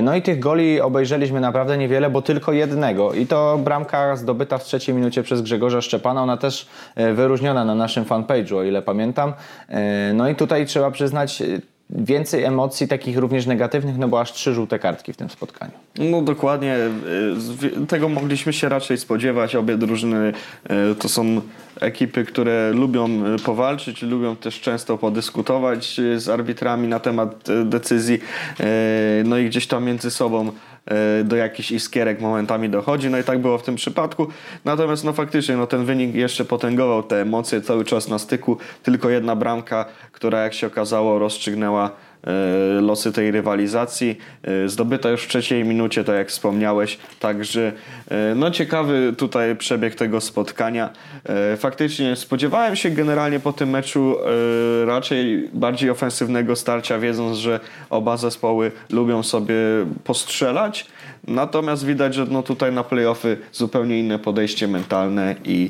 No 0.01 0.15
i 0.15 0.21
tych 0.21 0.39
goli 0.39 0.81
obejrzeliśmy 0.81 1.39
naprawdę 1.39 1.77
niewiele, 1.77 2.09
bo 2.09 2.21
tylko 2.21 2.53
jednego. 2.53 3.13
I 3.13 3.27
to 3.27 3.57
bramka 3.57 4.15
zdobyta 4.15 4.57
w 4.57 4.63
trzeciej 4.63 4.95
minucie 4.95 5.23
przez 5.23 5.41
Grzegorza 5.41 5.81
Szczepana. 5.81 6.23
Ona 6.23 6.37
też 6.37 6.67
wyróżniona 7.13 7.65
na 7.65 7.75
naszym 7.75 8.05
fanpage'u, 8.05 8.57
o 8.57 8.63
ile 8.63 8.81
pamiętam. 8.81 9.33
No 10.13 10.29
i 10.29 10.35
tutaj 10.35 10.65
trzeba 10.65 10.91
przyznać, 10.91 11.43
więcej 11.89 12.43
emocji 12.43 12.87
takich 12.87 13.17
również 13.17 13.45
negatywnych, 13.45 13.97
no 13.97 14.07
bo 14.07 14.21
aż 14.21 14.33
trzy 14.33 14.53
żółte 14.53 14.79
kartki 14.79 15.13
w 15.13 15.17
tym 15.17 15.29
spotkaniu. 15.29 15.71
No 15.97 16.21
dokładnie, 16.21 16.77
y, 17.83 17.87
tego 17.87 18.09
mogliśmy 18.09 18.53
się 18.53 18.69
raczej 18.69 18.97
spodziewać. 18.97 19.55
Obie 19.55 19.77
drużyny 19.77 20.33
y, 20.91 20.95
to 20.95 21.09
są 21.09 21.41
ekipy, 21.79 22.25
które 22.25 22.71
lubią 22.73 23.35
y, 23.35 23.39
powalczyć, 23.39 24.01
lubią 24.01 24.35
też 24.35 24.61
często 24.61 24.97
podyskutować 24.97 26.01
z 26.17 26.29
arbitrami 26.29 26.87
na 26.87 26.99
temat 26.99 27.43
decyzji, 27.65 28.19
no 29.25 29.37
i 29.37 29.45
gdzieś 29.45 29.67
tam 29.67 29.85
między 29.85 30.11
sobą 30.11 30.51
do 31.23 31.35
jakichś 31.35 31.71
iskierek 31.71 32.21
momentami 32.21 32.69
dochodzi, 32.69 33.09
no 33.09 33.17
i 33.17 33.23
tak 33.23 33.39
było 33.39 33.57
w 33.57 33.63
tym 33.63 33.75
przypadku. 33.75 34.27
Natomiast 34.65 35.03
no 35.03 35.13
faktycznie 35.13 35.57
no 35.57 35.67
ten 35.67 35.85
wynik 35.85 36.15
jeszcze 36.15 36.45
potęgował 36.45 37.03
te 37.03 37.21
emocje 37.21 37.61
cały 37.61 37.85
czas 37.85 38.07
na 38.07 38.19
styku. 38.19 38.57
Tylko 38.83 39.09
jedna 39.09 39.35
bramka, 39.35 39.85
która 40.11 40.43
jak 40.43 40.53
się 40.53 40.67
okazało 40.67 41.19
rozstrzygnęła 41.19 41.91
E, 41.91 42.12
losy 42.81 43.11
tej 43.11 43.31
rywalizacji. 43.31 44.17
E, 44.43 44.69
zdobyta 44.69 45.09
już 45.09 45.23
w 45.23 45.27
trzeciej 45.27 45.63
minucie, 45.63 46.03
tak 46.03 46.15
jak 46.15 46.29
wspomniałeś. 46.29 46.97
Także 47.19 47.71
e, 48.09 48.35
no 48.35 48.51
ciekawy 48.51 49.13
tutaj 49.17 49.55
przebieg 49.55 49.95
tego 49.95 50.21
spotkania. 50.21 50.89
Faktycznie 51.57 52.15
spodziewałem 52.15 52.75
się 52.75 52.89
generalnie 52.89 53.39
po 53.39 53.53
tym 53.53 53.69
meczu 53.69 54.15
raczej 54.85 55.49
bardziej 55.53 55.89
ofensywnego 55.89 56.55
starcia, 56.55 56.99
wiedząc, 56.99 57.37
że 57.37 57.59
oba 57.89 58.17
zespoły 58.17 58.71
lubią 58.89 59.23
sobie 59.23 59.55
postrzelać. 60.03 60.87
Natomiast 61.27 61.85
widać, 61.85 62.15
że 62.15 62.25
no 62.25 62.43
tutaj 62.43 62.73
na 62.73 62.83
playoffy 62.83 63.37
zupełnie 63.51 63.99
inne 63.99 64.19
podejście 64.19 64.67
mentalne 64.67 65.35
i 65.43 65.69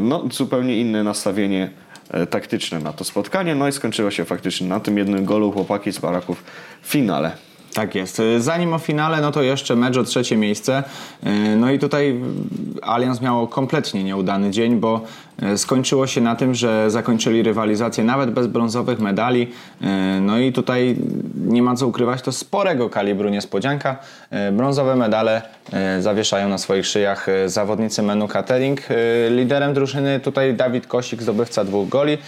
no, 0.00 0.24
zupełnie 0.30 0.80
inne 0.80 1.04
nastawienie 1.04 1.70
E, 2.10 2.26
taktyczne 2.26 2.78
na 2.78 2.92
to 2.92 3.04
spotkanie. 3.04 3.54
No 3.54 3.68
i 3.68 3.72
skończyło 3.72 4.10
się 4.10 4.24
faktycznie 4.24 4.68
na 4.68 4.80
tym 4.80 4.98
jednym 4.98 5.24
golu 5.24 5.52
chłopaki 5.52 5.92
z 5.92 5.98
baraków 5.98 6.44
w 6.82 6.88
finale. 6.88 7.49
Tak 7.74 7.94
jest. 7.94 8.22
Zanim 8.38 8.74
o 8.74 8.78
finale, 8.78 9.20
no 9.20 9.32
to 9.32 9.42
jeszcze 9.42 9.76
mecz 9.76 9.96
o 9.96 10.04
trzecie 10.04 10.36
miejsce. 10.36 10.82
E, 11.22 11.56
no 11.56 11.70
i 11.70 11.78
tutaj 11.78 12.20
Allianz 12.82 13.20
miało 13.20 13.46
kompletnie 13.46 14.04
nieudany 14.04 14.50
dzień, 14.50 14.76
bo 14.76 15.00
e, 15.42 15.58
skończyło 15.58 16.06
się 16.06 16.20
na 16.20 16.36
tym, 16.36 16.54
że 16.54 16.90
zakończyli 16.90 17.42
rywalizację 17.42 18.04
nawet 18.04 18.30
bez 18.30 18.46
brązowych 18.46 19.00
medali. 19.00 19.52
No 20.20 20.38
i 20.38 20.52
tutaj 20.52 20.96
nie 21.46 21.62
ma 21.62 21.76
co 21.76 21.86
ukrywać, 21.86 22.22
to 22.22 22.32
sporego 22.32 22.90
kalibru 22.90 23.28
niespodzianka. 23.28 23.96
Brązowe 24.52 24.96
medale 24.96 25.42
zawieszają 26.00 26.48
na 26.48 26.58
swoich 26.58 26.86
szyjach 26.86 27.26
zawodnicy 27.46 28.02
menu 28.02 28.28
catering. 28.28 28.80
Liderem 29.30 29.74
drużyny 29.74 30.20
tutaj 30.20 30.54
Dawid 30.54 30.86
Kosik, 30.86 31.22
zdobywca 31.22 31.64
dwóch 31.64 31.88
goli. 31.88 32.18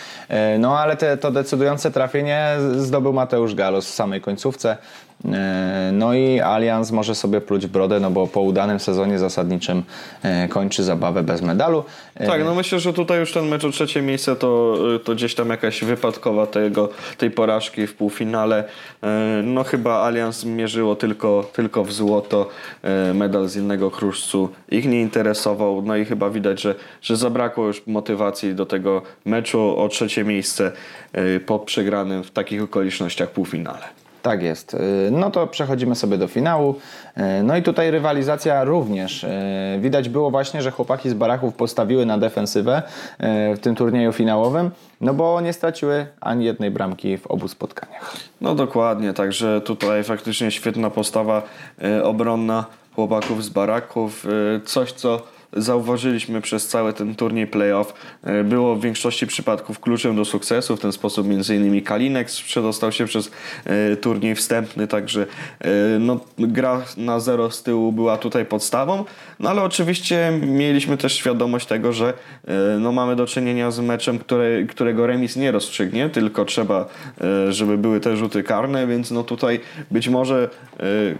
No 0.58 0.78
ale 0.78 0.96
te, 0.96 1.16
to 1.16 1.30
decydujące 1.30 1.90
trafienie 1.90 2.56
zdobył 2.76 3.12
Mateusz 3.12 3.54
Galos 3.54 3.86
w 3.86 3.94
samej 3.94 4.20
końcówce. 4.20 4.76
E, 5.24 5.90
no 5.92 6.14
i 6.14 6.40
Allianz 6.40 6.90
może 6.90 7.14
sobie 7.14 7.40
pluć 7.40 7.66
w 7.66 7.70
brodę, 7.70 8.00
no 8.00 8.10
bo 8.10 8.26
po 8.26 8.40
udanym 8.40 8.80
sezonie 8.80 9.18
zasadniczym 9.18 9.82
e, 10.22 10.48
kończy 10.48 10.84
zabawę 10.84 11.22
bez 11.22 11.42
medalu. 11.42 11.84
E, 12.14 12.26
tak, 12.26 12.44
no 12.44 12.54
myślę, 12.54 12.80
że 12.80 12.92
tutaj 12.92 13.20
już 13.20 13.32
ten 13.32 13.48
mecz 13.48 13.64
o 13.64 13.70
trzecie 13.70 14.02
miejsce 14.02 14.36
to, 14.36 14.78
to 15.04 15.14
gdzieś 15.14 15.34
tam 15.34 15.48
jakaś 15.48 15.84
wypadkowa 15.84 16.46
tego, 16.46 16.88
tej 17.18 17.30
porażki 17.30 17.86
w 17.86 17.94
półfinale. 17.94 18.64
No 19.42 19.64
chyba 19.64 19.94
Allianz 19.94 20.44
mierzyło 20.44 20.96
tylko, 20.96 21.50
tylko 21.52 21.84
w 21.84 21.92
złoto. 21.92 22.48
Medal 23.14 23.48
z 23.48 23.56
innego 23.56 23.90
kruszcu 23.90 24.48
ich 24.70 24.86
nie 24.86 25.00
interesował. 25.00 25.82
No 25.82 25.96
i 25.96 26.04
chyba 26.04 26.30
widać, 26.30 26.60
że, 26.60 26.74
że 27.02 27.16
zabrakło 27.16 27.66
już 27.66 27.86
motywacji 27.86 28.54
do 28.54 28.66
tego 28.66 29.02
meczu 29.24 29.78
o 29.78 29.88
trzecie 29.88 30.24
miejsce 30.24 30.72
po 31.46 31.58
przegranym 31.58 32.24
w 32.24 32.30
takich 32.30 32.62
okolicznościach 32.62 33.30
półfinale. 33.30 34.01
Tak 34.22 34.42
jest. 34.42 34.74
Y, 34.74 35.08
no 35.10 35.30
to 35.30 35.46
przechodzimy 35.46 35.94
sobie 35.94 36.18
do 36.18 36.28
finału. 36.28 36.74
Y, 37.16 37.42
no 37.42 37.56
i 37.56 37.62
tutaj 37.62 37.90
rywalizacja 37.90 38.64
również. 38.64 39.24
Y, 39.24 39.28
widać 39.80 40.08
było 40.08 40.30
właśnie, 40.30 40.62
że 40.62 40.70
chłopaki 40.70 41.10
z 41.10 41.14
Barachów 41.14 41.54
postawiły 41.54 42.06
na 42.06 42.18
defensywę 42.18 42.82
w 43.56 43.58
tym 43.60 43.74
turnieju 43.74 44.12
finałowym, 44.12 44.70
no 45.00 45.14
bo 45.14 45.40
nie 45.40 45.52
straciły 45.52 46.06
ani 46.20 46.44
jednej 46.44 46.70
bramki 46.70 47.18
w 47.18 47.26
obu 47.26 47.48
spotkaniach. 47.48 48.16
No 48.40 48.54
dokładnie, 48.54 49.12
także 49.12 49.60
tutaj 49.60 50.04
faktycznie 50.04 50.50
świetna 50.50 50.90
postawa 50.90 51.42
obronna 52.02 52.64
chłopaków 52.94 53.44
z 53.44 53.48
Baraków. 53.48 54.26
Coś, 54.64 54.92
co 54.92 55.22
zauważyliśmy 55.52 56.40
przez 56.40 56.68
cały 56.68 56.92
ten 56.92 57.14
turniej 57.14 57.46
playoff, 57.46 57.94
e, 58.22 58.44
było 58.44 58.76
w 58.76 58.82
większości 58.82 59.26
przypadków 59.26 59.80
kluczem 59.80 60.16
do 60.16 60.24
sukcesu. 60.24 60.76
W 60.76 60.80
ten 60.80 60.92
sposób 60.92 61.26
m.in. 61.30 61.82
Kalinek 61.82 62.26
przedostał 62.26 62.92
się 62.92 63.06
przez 63.06 63.30
e, 63.64 63.96
turniej 63.96 64.34
wstępny, 64.34 64.86
także 64.88 65.26
e, 65.60 65.68
no, 65.98 66.20
gra 66.38 66.82
na 66.96 67.20
zero 67.20 67.50
z 67.50 67.62
tyłu 67.62 67.92
była 67.92 68.16
tutaj 68.16 68.44
podstawą. 68.44 69.04
No 69.40 69.50
ale 69.50 69.62
oczywiście 69.62 70.32
mieliśmy 70.42 70.96
też 70.96 71.14
świadomość 71.14 71.66
tego, 71.66 71.92
że 71.92 72.12
no, 72.80 72.92
mamy 72.92 73.16
do 73.16 73.26
czynienia 73.26 73.70
z 73.70 73.80
meczem, 73.80 74.18
które, 74.18 74.62
którego 74.62 75.06
remis 75.06 75.36
nie 75.36 75.52
rozstrzygnie, 75.52 76.08
tylko 76.08 76.44
trzeba, 76.44 76.88
żeby 77.48 77.78
były 77.78 78.00
te 78.00 78.16
rzuty 78.16 78.42
karne, 78.42 78.86
więc 78.86 79.10
no 79.10 79.22
tutaj 79.22 79.60
być 79.90 80.08
może 80.08 80.50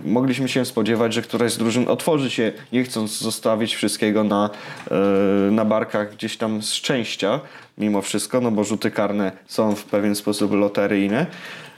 mogliśmy 0.04 0.48
się 0.48 0.64
spodziewać, 0.64 1.14
że 1.14 1.22
któraś 1.22 1.52
z 1.52 1.58
drużyn 1.58 1.88
otworzy 1.88 2.30
się, 2.30 2.52
nie 2.72 2.84
chcąc 2.84 3.18
zostawić 3.18 3.74
wszystkiego 3.74 4.21
na, 4.24 4.50
e, 4.90 5.50
na 5.50 5.64
barkach 5.64 6.12
gdzieś 6.12 6.36
tam 6.36 6.62
szczęścia, 6.62 7.40
mimo 7.78 8.02
wszystko, 8.02 8.40
no 8.40 8.50
bo 8.50 8.64
rzuty 8.64 8.90
karne 8.90 9.32
są 9.46 9.74
w 9.74 9.84
pewien 9.84 10.14
sposób 10.14 10.52
loteryjne. 10.52 11.26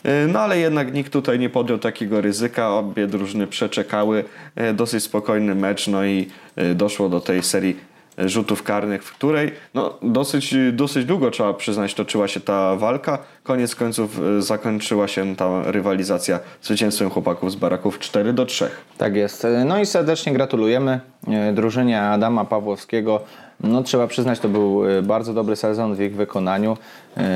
E, 0.02 0.26
no 0.26 0.40
ale 0.40 0.58
jednak 0.58 0.94
nikt 0.94 1.12
tutaj 1.12 1.38
nie 1.38 1.50
podjął 1.50 1.78
takiego 1.78 2.20
ryzyka. 2.20 2.70
Obie 2.70 3.06
drużyny 3.06 3.46
przeczekały 3.46 4.24
e, 4.56 4.74
dosyć 4.74 5.04
spokojny 5.04 5.54
mecz, 5.54 5.88
no 5.88 6.04
i 6.04 6.26
doszło 6.74 7.08
do 7.08 7.20
tej 7.20 7.42
serii 7.42 7.93
rzutów 8.18 8.62
karnych, 8.62 9.04
w 9.04 9.12
której 9.12 9.52
no, 9.75 9.94
dosyć, 10.02 10.54
dosyć 10.73 11.04
długo 11.04 11.30
trzeba 11.30 11.54
przyznać, 11.54 11.94
toczyła 11.94 12.28
się 12.28 12.40
ta 12.40 12.76
walka. 12.76 13.18
Koniec 13.42 13.75
końców 13.75 14.21
e, 14.38 14.42
zakończyła 14.42 15.09
się 15.09 15.37
ta 15.37 15.62
rywalizacja 15.73 16.40
zwycięstwem 16.62 17.11
chłopaków 17.11 17.52
z 17.52 17.54
baraków 17.54 17.99
4 17.99 18.33
do 18.33 18.47
3. 18.47 18.71
Tak 18.99 19.16
jest. 19.16 19.47
No 19.64 19.78
i 19.78 19.87
serdecznie 19.87 20.33
gratulujemy 20.33 21.00
e, 21.28 21.52
drużynie 21.52 22.02
Adama 22.02 22.44
Pawłowskiego. 22.44 23.21
No 23.61 23.83
trzeba 23.83 24.06
przyznać, 24.06 24.40
to 24.40 24.49
był 24.49 24.88
e, 24.99 25.02
bardzo 25.02 25.35
dobry 25.35 25.56
sezon 25.56 25.94
w 25.94 26.00
ich 26.00 26.16
wykonaniu. 26.16 26.76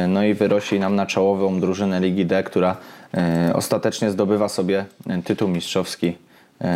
No 0.08 0.24
i 0.24 0.34
wyrośli 0.34 0.80
nam 0.80 0.96
na 0.96 1.06
czołową 1.06 1.60
drużynę 1.60 2.00
Ligi 2.00 2.26
D, 2.26 2.42
która 2.42 2.76
ostatecznie 3.54 4.10
zdobywa 4.10 4.48
sobie 4.48 4.84
tytuł 5.24 5.48
mistrzowski 5.48 6.16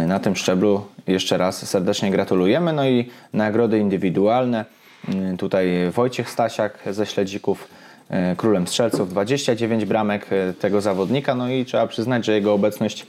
na 0.06 0.18
tym 0.18 0.36
szczeblu 0.36 0.84
jeszcze 1.06 1.36
raz 1.36 1.68
serdecznie 1.68 2.10
gratulujemy. 2.10 2.72
No 2.72 2.88
i 2.88 3.10
nagrody 3.32 3.78
indywidualne. 3.78 4.64
Mm, 5.08 5.36
tutaj 5.36 5.90
Wojciech 5.90 6.30
Stasiak 6.30 6.78
ze 6.90 7.06
Śledzików, 7.06 7.68
e, 8.10 8.36
królem 8.36 8.66
strzelców, 8.66 9.10
29 9.10 9.84
bramek 9.84 10.26
e, 10.32 10.52
tego 10.52 10.80
zawodnika. 10.80 11.34
No 11.34 11.48
i 11.48 11.64
trzeba 11.64 11.86
przyznać, 11.86 12.24
że 12.24 12.32
jego 12.32 12.54
obecność 12.54 13.06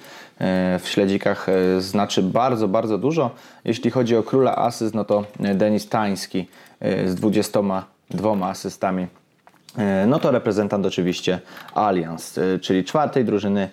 w 0.79 0.83
Śledzikach 0.85 1.47
znaczy 1.79 2.23
bardzo, 2.23 2.67
bardzo 2.67 2.97
dużo. 2.97 3.31
Jeśli 3.65 3.91
chodzi 3.91 4.15
o 4.15 4.23
króla 4.23 4.55
asyst, 4.55 4.95
no 4.95 5.05
to 5.05 5.25
Denis 5.39 5.89
Tański 5.89 6.47
z 7.05 7.15
22 7.15 8.47
asystami. 8.49 9.07
No 10.07 10.19
to 10.19 10.31
reprezentant 10.31 10.85
oczywiście 10.85 11.39
Allianz, 11.73 12.39
czyli 12.61 12.83
czwartej 12.83 13.25
drużyny 13.25 13.69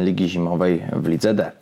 Ligi 0.00 0.28
Zimowej 0.28 0.82
w 0.92 1.08
Lidze 1.08 1.34
D. 1.34 1.52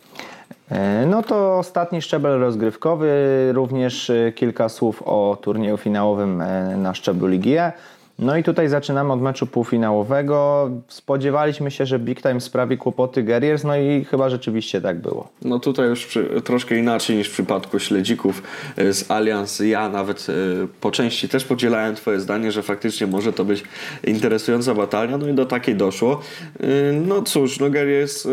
E, 0.71 1.05
no 1.05 1.23
to 1.23 1.57
ostatni 1.57 2.01
szczebel 2.01 2.39
rozgrywkowy, 2.39 3.09
również 3.53 4.09
e, 4.09 4.31
kilka 4.31 4.69
słów 4.69 5.03
o 5.05 5.37
turnieju 5.41 5.77
finałowym 5.77 6.41
e, 6.41 6.77
na 6.77 6.93
szczeblu 6.93 7.27
Ligi 7.27 7.57
E. 7.57 7.73
No 8.19 8.37
i 8.37 8.43
tutaj 8.43 8.69
zaczynamy 8.69 9.13
od 9.13 9.21
meczu 9.21 9.47
półfinałowego. 9.47 10.69
Spodziewaliśmy 10.87 11.71
się, 11.71 11.85
że 11.85 11.99
Big 11.99 12.21
Time 12.21 12.41
sprawi 12.41 12.77
kłopoty 12.77 13.23
Guerriers, 13.23 13.63
no 13.63 13.77
i 13.77 14.05
chyba 14.05 14.29
rzeczywiście 14.29 14.81
tak 14.81 14.99
było. 14.99 15.27
No 15.41 15.59
tutaj 15.59 15.87
już 15.87 16.05
przy, 16.05 16.41
troszkę 16.43 16.77
inaczej 16.77 17.17
niż 17.17 17.29
w 17.29 17.31
przypadku 17.31 17.79
śledzików 17.79 18.43
e, 18.77 18.93
z 18.93 19.11
Allianz. 19.11 19.59
Ja 19.59 19.89
nawet 19.89 20.27
e, 20.29 20.33
po 20.81 20.91
części 20.91 21.29
też 21.29 21.45
podzielałem 21.45 21.95
Twoje 21.95 22.19
zdanie, 22.19 22.51
że 22.51 22.63
faktycznie 22.63 23.07
może 23.07 23.33
to 23.33 23.45
być 23.45 23.63
interesująca 24.03 24.73
batalia, 24.73 25.17
no 25.17 25.27
i 25.27 25.33
do 25.33 25.45
takiej 25.45 25.75
doszło. 25.75 26.19
E, 26.59 26.67
no 26.91 27.21
cóż, 27.21 27.59
no 27.59 27.69
Guerriers 27.69 28.27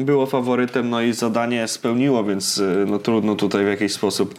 było 0.00 0.26
faworytem, 0.26 0.90
no 0.90 1.02
i 1.02 1.12
zadanie 1.12 1.68
spełniło, 1.68 2.24
więc 2.24 2.62
no 2.86 2.98
trudno 2.98 3.34
tutaj 3.34 3.64
w 3.64 3.68
jakiś 3.68 3.92
sposób 3.92 4.34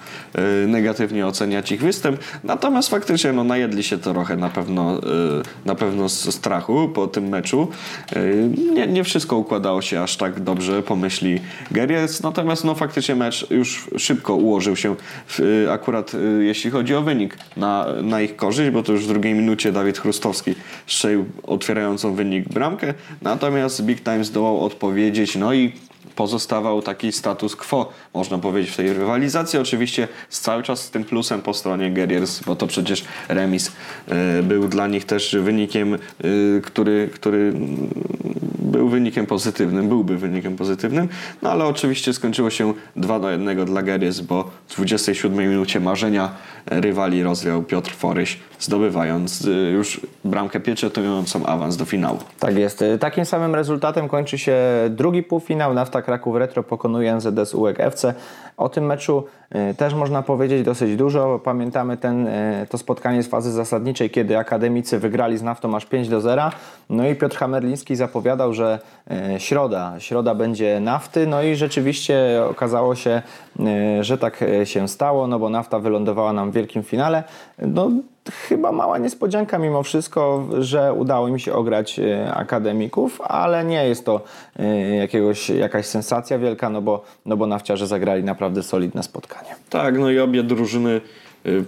negatywnie 0.67 1.27
oceniać 1.27 1.71
ich 1.71 1.81
występ. 1.81 2.19
Natomiast 2.43 2.89
faktycznie 2.89 3.33
no 3.33 3.43
najedli 3.43 3.83
się 3.83 3.97
trochę 3.97 4.37
na 4.37 4.49
pewno 4.49 4.70
pewno, 4.71 4.97
y, 4.97 5.65
na 5.65 5.75
pewno 5.75 6.09
z 6.09 6.35
strachu 6.35 6.89
po 6.89 7.07
tym 7.07 7.29
meczu. 7.29 7.67
Y, 8.15 8.49
nie, 8.73 8.87
nie 8.87 9.03
wszystko 9.03 9.37
układało 9.37 9.81
się 9.81 10.01
aż 10.01 10.17
tak 10.17 10.39
dobrze, 10.39 10.83
pomyśli 10.83 11.41
Geriec, 11.71 12.23
natomiast 12.23 12.63
no 12.63 12.75
faktycznie 12.75 13.15
mecz 13.15 13.51
już 13.51 13.87
szybko 13.97 14.35
ułożył 14.35 14.75
się 14.75 14.95
w, 15.27 15.39
y, 15.39 15.71
akurat 15.71 16.11
jeśli 16.39 16.71
chodzi 16.71 16.95
o 16.95 17.01
wynik 17.01 17.37
na, 17.57 17.85
na 18.03 18.21
ich 18.21 18.35
korzyść, 18.35 18.71
bo 18.71 18.83
to 18.83 18.91
już 18.91 19.05
w 19.05 19.07
drugiej 19.07 19.33
minucie 19.33 19.71
Dawid 19.71 19.97
Chrustowski 19.97 20.55
strzelił 20.87 21.25
otwierającą 21.43 22.13
wynik 22.13 22.49
bramkę, 22.49 22.93
natomiast 23.21 23.83
Big 23.83 24.03
Time 24.03 24.23
zdołał 24.23 24.65
odpowiedzieć, 24.65 25.35
no 25.35 25.53
i 25.53 25.71
pozostawał 26.15 26.81
taki 26.81 27.11
status 27.11 27.55
quo, 27.55 27.93
można 28.13 28.37
powiedzieć, 28.37 28.71
w 28.71 28.77
tej 28.77 28.93
rywalizacji. 28.93 29.59
Oczywiście 29.59 30.07
z 30.29 30.39
cały 30.41 30.63
czas 30.63 30.83
z 30.83 30.89
tym 30.89 31.03
plusem 31.03 31.41
po 31.41 31.53
stronie 31.53 31.91
Guerriers, 31.91 32.43
bo 32.43 32.55
to 32.55 32.67
przecież 32.67 33.03
remis 33.29 33.67
y, 34.39 34.43
był 34.43 34.67
dla 34.67 34.87
nich 34.87 35.05
też 35.05 35.35
wynikiem, 35.35 35.93
y, 35.93 36.61
który, 36.63 37.09
który 37.13 37.53
był 38.71 38.89
wynikiem 38.89 39.25
pozytywnym, 39.25 39.89
byłby 39.89 40.17
wynikiem 40.17 40.55
pozytywnym, 40.55 41.09
no 41.41 41.51
ale 41.51 41.65
oczywiście 41.65 42.13
skończyło 42.13 42.49
się 42.49 42.73
2 42.95 43.19
do 43.19 43.31
1 43.31 43.65
dla 43.65 43.81
Guerriers, 43.83 44.19
bo 44.19 44.49
w 44.67 44.75
27 44.75 45.37
minucie 45.37 45.79
marzenia 45.79 46.31
rywali 46.65 47.23
rozwiał 47.23 47.63
Piotr 47.63 47.91
Foryś, 47.91 48.39
zdobywając 48.59 49.45
y, 49.45 49.71
już 49.73 50.01
bramkę 50.25 50.59
pieczętującą 50.59 51.45
awans 51.45 51.77
do 51.77 51.85
finału. 51.85 52.19
Tak 52.39 52.57
jest. 52.57 52.83
Takim 52.99 53.25
samym 53.25 53.55
rezultatem 53.55 54.09
kończy 54.09 54.37
się 54.37 54.57
drugi 54.89 55.23
półfinał. 55.23 55.73
Nafta 55.73 56.01
Kraków 56.01 56.35
Retro 56.35 56.63
pokonuje 56.63 57.15
NZS 57.15 57.55
UEK 57.55 57.79
FC. 57.79 58.13
O 58.61 58.69
tym 58.69 58.85
meczu 58.85 59.23
y, 59.71 59.73
też 59.73 59.93
można 59.93 60.21
powiedzieć 60.21 60.63
dosyć 60.63 60.95
dużo. 60.95 61.39
Pamiętamy 61.43 61.97
ten, 61.97 62.27
y, 62.27 62.67
to 62.69 62.77
spotkanie 62.77 63.23
z 63.23 63.27
fazy 63.27 63.51
zasadniczej, 63.51 64.09
kiedy 64.09 64.37
akademicy 64.37 64.99
wygrali 64.99 65.37
z 65.37 65.41
Naftą 65.41 65.75
aż 65.75 65.85
5 65.85 66.09
do 66.09 66.21
0. 66.21 66.51
No 66.89 67.07
i 67.07 67.15
Piotr 67.15 67.37
Hamerliński 67.37 67.95
zapowiadał, 67.95 68.53
że 68.53 68.79
środa, 69.37 69.93
środa 69.99 70.35
będzie 70.35 70.79
Nafty. 70.79 71.27
No 71.27 71.43
i 71.43 71.55
rzeczywiście 71.55 72.43
okazało 72.49 72.95
się, 72.95 73.21
że 74.01 74.17
tak 74.17 74.43
się 74.63 74.87
stało, 74.87 75.27
no 75.27 75.39
bo 75.39 75.49
Nafta 75.49 75.79
wylądowała 75.79 76.33
nam 76.33 76.51
w 76.51 76.53
wielkim 76.53 76.83
finale. 76.83 77.23
No, 77.59 77.91
chyba 78.29 78.71
mała 78.71 78.97
niespodzianka 78.97 79.57
mimo 79.57 79.83
wszystko, 79.83 80.47
że 80.59 80.93
udało 80.93 81.27
mi 81.27 81.39
się 81.39 81.53
ograć 81.53 81.99
e, 81.99 82.33
akademików, 82.33 83.21
ale 83.21 83.65
nie 83.65 83.87
jest 83.87 84.05
to 84.05 84.21
e, 84.59 84.95
jakiegoś, 84.95 85.49
jakaś 85.49 85.85
sensacja 85.85 86.39
wielka, 86.39 86.69
no 86.69 86.81
bo, 86.81 87.03
no 87.25 87.37
bo 87.37 87.47
nawciarze 87.47 87.87
zagrali 87.87 88.23
naprawdę 88.23 88.63
solidne 88.63 89.03
spotkanie. 89.03 89.55
Tak, 89.69 89.99
no 89.99 90.09
i 90.09 90.19
obie 90.19 90.43
drużyny 90.43 91.01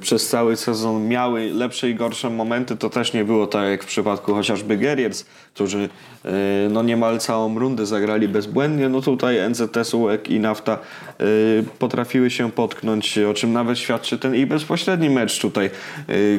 przez 0.01 0.29
cały 0.29 0.55
sezon 0.55 1.07
miały 1.07 1.53
lepsze 1.53 1.89
i 1.89 1.95
gorsze 1.95 2.29
momenty, 2.29 2.77
to 2.77 2.89
też 2.89 3.13
nie 3.13 3.25
było 3.25 3.47
tak 3.47 3.69
jak 3.69 3.83
w 3.83 3.87
przypadku 3.87 4.33
chociażby 4.33 4.77
Guerriers, 4.77 5.25
którzy 5.53 5.89
y, 6.25 6.29
no 6.69 6.83
niemal 6.83 7.19
całą 7.19 7.59
rundę 7.59 7.85
zagrali 7.85 8.27
bezbłędnie. 8.27 8.89
No 8.89 9.01
tutaj 9.01 9.49
NZS, 9.49 9.93
UEK 9.93 10.29
i 10.29 10.39
Nafta 10.39 10.79
y, 11.21 11.65
potrafiły 11.79 12.29
się 12.29 12.51
potknąć, 12.51 13.17
o 13.17 13.33
czym 13.33 13.53
nawet 13.53 13.79
świadczy 13.79 14.17
ten 14.17 14.35
i 14.35 14.45
bezpośredni 14.45 15.09
mecz 15.09 15.39
tutaj. 15.39 15.69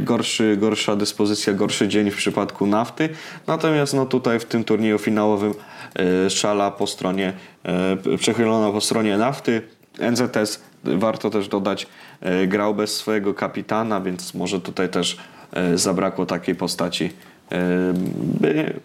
Gorszy, 0.00 0.56
gorsza 0.56 0.96
dyspozycja, 0.96 1.52
gorszy 1.52 1.88
dzień 1.88 2.10
w 2.10 2.16
przypadku 2.16 2.66
Nafty. 2.66 3.08
Natomiast 3.46 3.94
no 3.94 4.06
tutaj 4.06 4.40
w 4.40 4.44
tym 4.44 4.64
turnieju 4.64 4.98
finałowym 4.98 5.54
szala 6.28 6.70
po 6.70 6.86
stronie, 6.86 7.32
przechylona 8.18 8.70
po 8.70 8.80
stronie 8.80 9.18
Nafty. 9.18 9.62
NZS 9.98 10.60
warto 10.84 11.30
też 11.30 11.48
dodać, 11.48 11.86
e, 12.20 12.46
grał 12.46 12.74
bez 12.74 12.96
swojego 12.96 13.34
kapitana, 13.34 14.00
więc 14.00 14.34
może 14.34 14.60
tutaj 14.60 14.88
też 14.88 15.16
e, 15.52 15.78
zabrakło 15.78 16.26
takiej 16.26 16.54
postaci, 16.54 17.12
e, 17.52 17.58
by 18.16 18.80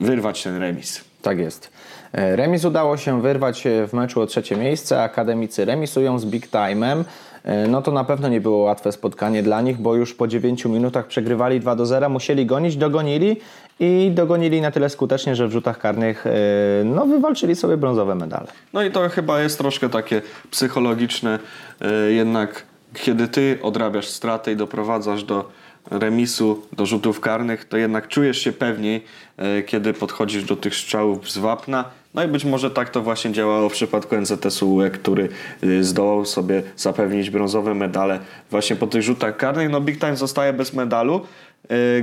wyrwać 0.00 0.42
ten 0.42 0.56
remis. 0.56 1.04
Tak 1.22 1.38
jest. 1.38 1.70
Remis 2.12 2.64
udało 2.64 2.96
się 2.96 3.22
wyrwać 3.22 3.64
w 3.88 3.92
meczu 3.92 4.20
o 4.20 4.26
trzecie 4.26 4.56
miejsce. 4.56 5.02
Akademicy 5.02 5.64
remisują 5.64 6.18
z 6.18 6.24
Big 6.24 6.50
Time'em. 6.50 7.04
No 7.68 7.82
to 7.82 7.92
na 7.92 8.04
pewno 8.04 8.28
nie 8.28 8.40
było 8.40 8.58
łatwe 8.58 8.92
spotkanie 8.92 9.42
dla 9.42 9.60
nich, 9.60 9.78
bo 9.78 9.94
już 9.94 10.14
po 10.14 10.28
9 10.28 10.64
minutach 10.64 11.06
przegrywali 11.06 11.60
2 11.60 11.76
do 11.76 11.86
0, 11.86 12.08
musieli 12.08 12.46
gonić, 12.46 12.76
dogonili 12.76 13.36
i 13.80 14.10
dogonili 14.14 14.60
na 14.60 14.70
tyle 14.70 14.90
skutecznie, 14.90 15.36
że 15.36 15.48
w 15.48 15.52
rzutach 15.52 15.78
karnych 15.78 16.26
e, 16.26 16.30
no, 16.84 17.06
wywalczyli 17.06 17.56
sobie 17.56 17.76
brązowe 17.76 18.14
medale. 18.14 18.46
No 18.72 18.82
i 18.82 18.90
to 18.90 19.08
chyba 19.08 19.40
jest 19.40 19.58
troszkę 19.58 19.88
takie 19.88 20.22
psychologiczne, 20.50 21.38
e, 21.80 22.12
jednak 22.12 22.62
kiedy 22.94 23.28
ty 23.28 23.58
odrabiasz 23.62 24.06
stratę 24.06 24.52
i 24.52 24.56
doprowadzasz 24.56 25.24
do 25.24 25.50
remisu, 25.90 26.62
do 26.72 26.86
rzutów 26.86 27.20
karnych, 27.20 27.64
to 27.64 27.76
jednak 27.76 28.08
czujesz 28.08 28.38
się 28.38 28.52
pewniej, 28.52 29.04
e, 29.36 29.62
kiedy 29.62 29.92
podchodzisz 29.94 30.44
do 30.44 30.56
tych 30.56 30.74
strzałów 30.74 31.30
z 31.30 31.38
wapna 31.38 31.84
No 32.14 32.24
i 32.24 32.28
być 32.28 32.44
może 32.44 32.70
tak 32.70 32.90
to 32.90 33.02
właśnie 33.02 33.32
działało 33.32 33.68
w 33.68 33.72
przypadku 33.72 34.16
NZS 34.16 34.62
UE, 34.62 34.90
który 34.90 35.28
zdołał 35.80 36.24
sobie 36.24 36.62
zapewnić 36.76 37.30
brązowe 37.30 37.74
medale 37.74 38.18
właśnie 38.50 38.76
po 38.76 38.86
tych 38.86 39.02
rzutach 39.02 39.36
karnych. 39.36 39.70
No 39.70 39.80
Big 39.80 40.00
Time 40.00 40.16
zostaje 40.16 40.52
bez 40.52 40.72
medalu, 40.72 41.20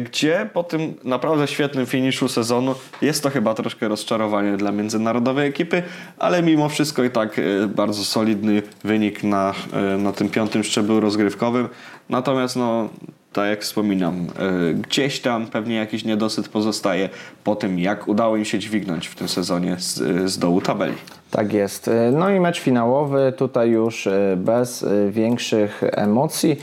gdzie 0.04 0.50
po 0.54 0.64
tym 0.64 0.94
naprawdę 1.04 1.48
świetnym 1.48 1.86
finiszu 1.86 2.28
sezonu 2.28 2.76
jest 3.02 3.24
to 3.24 3.30
chyba 3.30 3.54
troszkę 3.54 3.88
rozczarowanie 3.88 4.58
dla 4.58 4.72
międzynarodowej 4.72 5.50
ekipy, 5.50 5.84
ale 6.18 6.44
mimo 6.44 6.70
wszystko 6.70 7.04
i 7.04 7.10
tak 7.10 7.40
y, 7.40 7.68
bardzo 7.68 8.06
solidny 8.06 8.62
wynik 8.84 9.24
na, 9.24 9.54
na 9.98 10.12
tym 10.12 10.30
piątym 10.30 10.64
szczeblu 10.64 11.00
rozgrywkowym. 11.00 11.70
Natomiast 12.10 12.56
no 12.56 12.90
tak 13.34 13.50
jak 13.50 13.62
wspominam, 13.62 14.28
gdzieś 14.76 15.20
tam 15.20 15.48
pewnie 15.48 15.76
jakiś 15.76 16.06
niedosyt 16.06 16.50
pozostaje 16.50 17.10
po 17.44 17.56
tym, 17.56 17.80
jak 17.80 18.08
udało 18.08 18.38
im 18.38 18.46
się 18.46 18.60
dźwignąć 18.60 19.08
w 19.08 19.16
tym 19.16 19.28
sezonie 19.28 19.76
z, 19.80 19.96
z 20.32 20.38
dołu 20.38 20.62
tabeli. 20.62 20.96
Tak 21.32 21.54
jest. 21.54 21.90
No 22.12 22.30
i 22.30 22.40
mecz 22.40 22.60
finałowy 22.60 23.34
tutaj 23.38 23.70
już 23.70 24.10
bez 24.38 24.86
większych 25.10 25.82
emocji, 25.84 26.60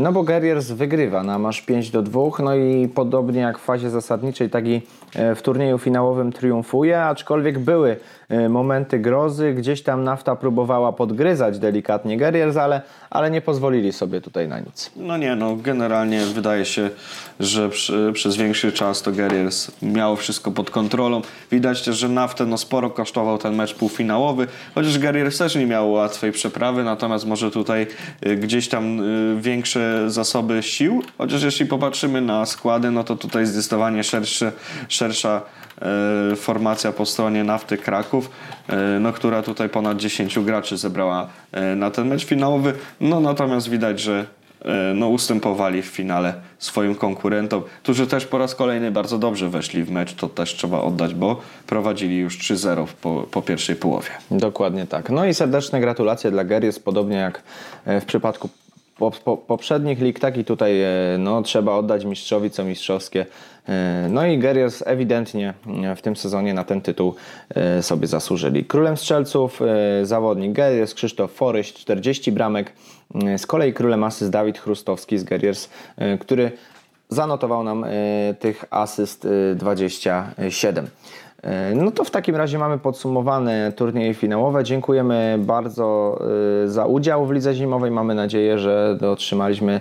no 0.00 0.12
bo 0.12 0.22
Guerriers 0.22 0.70
wygrywa 0.70 1.22
na 1.22 1.38
masz 1.38 1.62
5 1.62 1.90
do 1.90 2.02
2, 2.02 2.20
no 2.38 2.54
i 2.54 2.88
podobnie 2.88 3.40
jak 3.40 3.58
w 3.58 3.64
fazie 3.64 3.90
zasadniczej, 3.90 4.50
tak 4.50 4.66
i 4.66 4.82
w 5.36 5.42
turnieju 5.42 5.78
finałowym 5.78 6.32
triumfuje, 6.32 7.02
aczkolwiek 7.02 7.58
były 7.58 7.96
momenty 8.48 8.98
grozy, 8.98 9.54
gdzieś 9.54 9.82
tam 9.82 10.04
nafta 10.04 10.36
próbowała 10.36 10.92
podgryzać 10.92 11.58
delikatnie 11.58 12.18
Guerriers, 12.18 12.56
ale, 12.56 12.82
ale 13.10 13.30
nie 13.30 13.40
pozwolili 13.40 13.92
sobie 13.92 14.20
tutaj 14.20 14.48
na 14.48 14.60
nic. 14.60 14.90
No 14.96 15.16
nie, 15.16 15.36
no 15.36 15.56
generalnie 15.56 16.20
wydaje 16.20 16.64
się, 16.64 16.90
że 17.40 17.68
przy, 17.68 18.10
przez 18.14 18.36
większy 18.36 18.72
czas 18.72 19.02
to 19.02 19.12
Guerriers 19.12 19.70
miało 19.82 20.16
wszystko 20.16 20.50
pod 20.50 20.70
kontrolą. 20.70 21.22
Widać 21.50 21.82
też, 21.82 21.96
że 21.98 22.08
naftę 22.08 22.46
no 22.46 22.58
sporo 22.58 22.90
kosztował 22.90 23.38
ten 23.38 23.54
mecz 23.54 23.74
półfinałowy, 23.98 24.46
chociaż 24.74 24.98
Guerriers 24.98 25.38
też 25.38 25.54
nie 25.54 25.66
miał 25.66 25.92
łatwej 25.92 26.32
przeprawy, 26.32 26.84
natomiast 26.84 27.26
może 27.26 27.50
tutaj 27.50 27.86
y, 28.26 28.36
gdzieś 28.36 28.68
tam 28.68 29.00
y, 29.00 29.40
większe 29.40 30.10
zasoby 30.10 30.62
sił, 30.62 31.02
chociaż 31.18 31.42
jeśli 31.42 31.66
popatrzymy 31.66 32.20
na 32.20 32.46
składy, 32.46 32.90
no 32.90 33.04
to 33.04 33.16
tutaj 33.16 33.46
zdecydowanie 33.46 34.04
szerszy, 34.04 34.52
szersza 34.88 35.42
e, 36.32 36.36
formacja 36.36 36.92
po 36.92 37.06
stronie 37.06 37.44
Nafty 37.44 37.76
Kraków, 37.76 38.30
no, 39.00 39.12
która 39.12 39.42
tutaj 39.42 39.68
ponad 39.68 39.98
10 39.98 40.38
graczy 40.38 40.76
zebrała 40.76 41.28
na 41.76 41.90
ten 41.90 42.08
mecz 42.08 42.24
finałowy. 42.24 42.74
No 43.00 43.20
natomiast 43.20 43.70
widać, 43.70 44.00
że 44.00 44.26
no, 44.94 45.08
ustępowali 45.08 45.82
w 45.82 45.86
finale 45.86 46.34
swoim 46.58 46.94
konkurentom, 46.94 47.62
którzy 47.82 48.06
też 48.06 48.26
po 48.26 48.38
raz 48.38 48.54
kolejny 48.54 48.90
bardzo 48.90 49.18
dobrze 49.18 49.48
weszli 49.48 49.84
w 49.84 49.90
mecz, 49.90 50.14
to 50.14 50.28
też 50.28 50.54
trzeba 50.54 50.80
oddać, 50.80 51.14
bo 51.14 51.40
prowadzili 51.66 52.18
już 52.18 52.38
3-0 52.38 52.86
po, 53.02 53.26
po 53.30 53.42
pierwszej 53.42 53.76
połowie. 53.76 54.10
Dokładnie 54.30 54.86
tak. 54.86 55.10
No 55.10 55.26
i 55.26 55.34
serdeczne 55.34 55.80
gratulacje 55.80 56.30
dla 56.30 56.44
Geries, 56.44 56.78
podobnie 56.78 57.16
jak 57.16 57.42
w 57.86 58.04
przypadku 58.04 58.48
po, 58.98 59.10
po, 59.10 59.36
poprzednich 59.36 60.00
lig, 60.00 60.20
tak 60.20 60.36
i 60.36 60.44
tutaj 60.44 60.74
no, 61.18 61.42
trzeba 61.42 61.74
oddać 61.74 62.04
mistrzowi 62.04 62.50
co 62.50 62.64
mistrzowskie. 62.64 63.26
No 64.10 64.26
i 64.26 64.38
Guerriers 64.38 64.82
ewidentnie 64.86 65.54
w 65.96 66.02
tym 66.02 66.16
sezonie 66.16 66.54
na 66.54 66.64
ten 66.64 66.80
tytuł 66.80 67.14
sobie 67.80 68.06
zasłużyli. 68.06 68.64
Królem 68.64 68.96
strzelców 68.96 69.60
zawodnik 70.02 70.52
Guerriers 70.52 70.94
Krzysztof 70.94 71.32
Foryś, 71.32 71.72
40 71.72 72.32
bramek. 72.32 72.72
Z 73.36 73.46
kolei 73.46 73.72
królem 73.72 74.04
asyst 74.04 74.30
Dawid 74.30 74.58
Chrustowski 74.58 75.18
z 75.18 75.24
Guerriers, 75.24 75.68
który 76.20 76.52
zanotował 77.08 77.64
nam 77.64 77.86
tych 78.38 78.64
asyst 78.70 79.28
27. 79.54 80.86
No 81.74 81.90
to 81.90 82.04
w 82.04 82.10
takim 82.10 82.36
razie 82.36 82.58
mamy 82.58 82.78
podsumowane 82.78 83.72
turnieje 83.76 84.14
finałowe. 84.14 84.64
Dziękujemy 84.64 85.38
bardzo 85.38 86.18
za 86.66 86.86
udział 86.86 87.26
w 87.26 87.32
lidze 87.32 87.54
zimowej. 87.54 87.90
Mamy 87.90 88.14
nadzieję, 88.14 88.58
że 88.58 88.98
otrzymaliśmy 89.12 89.80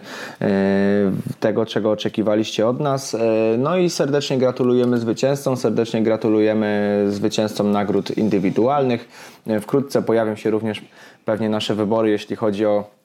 tego, 1.39 1.65
czego 1.65 1.91
oczekiwaliście 1.91 2.67
od 2.67 2.79
nas. 2.79 3.17
No 3.57 3.77
i 3.77 3.89
serdecznie 3.89 4.37
gratulujemy 4.37 4.97
zwycięzcom, 4.97 5.57
serdecznie 5.57 6.03
gratulujemy 6.03 7.03
zwycięzcom 7.09 7.71
nagród 7.71 8.17
indywidualnych. 8.17 9.07
Wkrótce 9.61 10.01
pojawią 10.01 10.35
się 10.35 10.49
również 10.49 10.81
pewnie 11.25 11.49
nasze 11.49 11.75
wybory, 11.75 12.09
jeśli 12.09 12.35
chodzi 12.35 12.65
o 12.65 12.96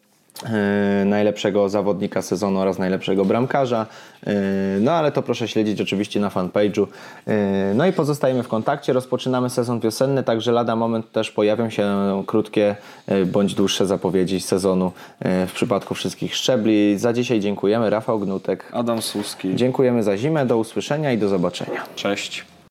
najlepszego 1.04 1.68
zawodnika 1.68 2.22
sezonu 2.22 2.58
oraz 2.58 2.78
najlepszego 2.78 3.24
bramkarza. 3.24 3.86
No 4.80 4.92
ale 4.92 5.12
to 5.12 5.22
proszę 5.22 5.48
śledzić 5.48 5.80
oczywiście 5.80 6.20
na 6.20 6.28
fanpage'u. 6.28 6.86
No 7.74 7.86
i 7.86 7.92
pozostajemy 7.92 8.42
w 8.42 8.48
kontakcie. 8.48 8.92
Rozpoczynamy 8.92 9.50
sezon 9.50 9.80
wiosenny, 9.80 10.22
także 10.22 10.52
lada 10.52 10.76
moment 10.76 11.12
też 11.12 11.30
pojawią 11.30 11.70
się 11.70 11.86
krótkie 12.26 12.76
bądź 13.26 13.54
dłuższe 13.54 13.86
zapowiedzi 13.86 14.40
sezonu 14.40 14.92
w 15.20 15.50
przypadku 15.54 15.94
wszystkich 15.94 16.36
szczebli. 16.36 16.98
Za 16.98 17.12
dzisiaj 17.12 17.40
dziękujemy. 17.40 17.90
Rafał 17.90 18.18
Gnutek. 18.18 18.64
Adam 18.72 19.02
Suski. 19.02 19.56
Dziękujemy 19.56 20.02
za 20.02 20.16
zimę. 20.16 20.46
Do 20.46 20.58
usłyszenia 20.58 21.12
i 21.12 21.18
do 21.18 21.28
zobaczenia. 21.28 21.84
Cześć. 21.96 22.51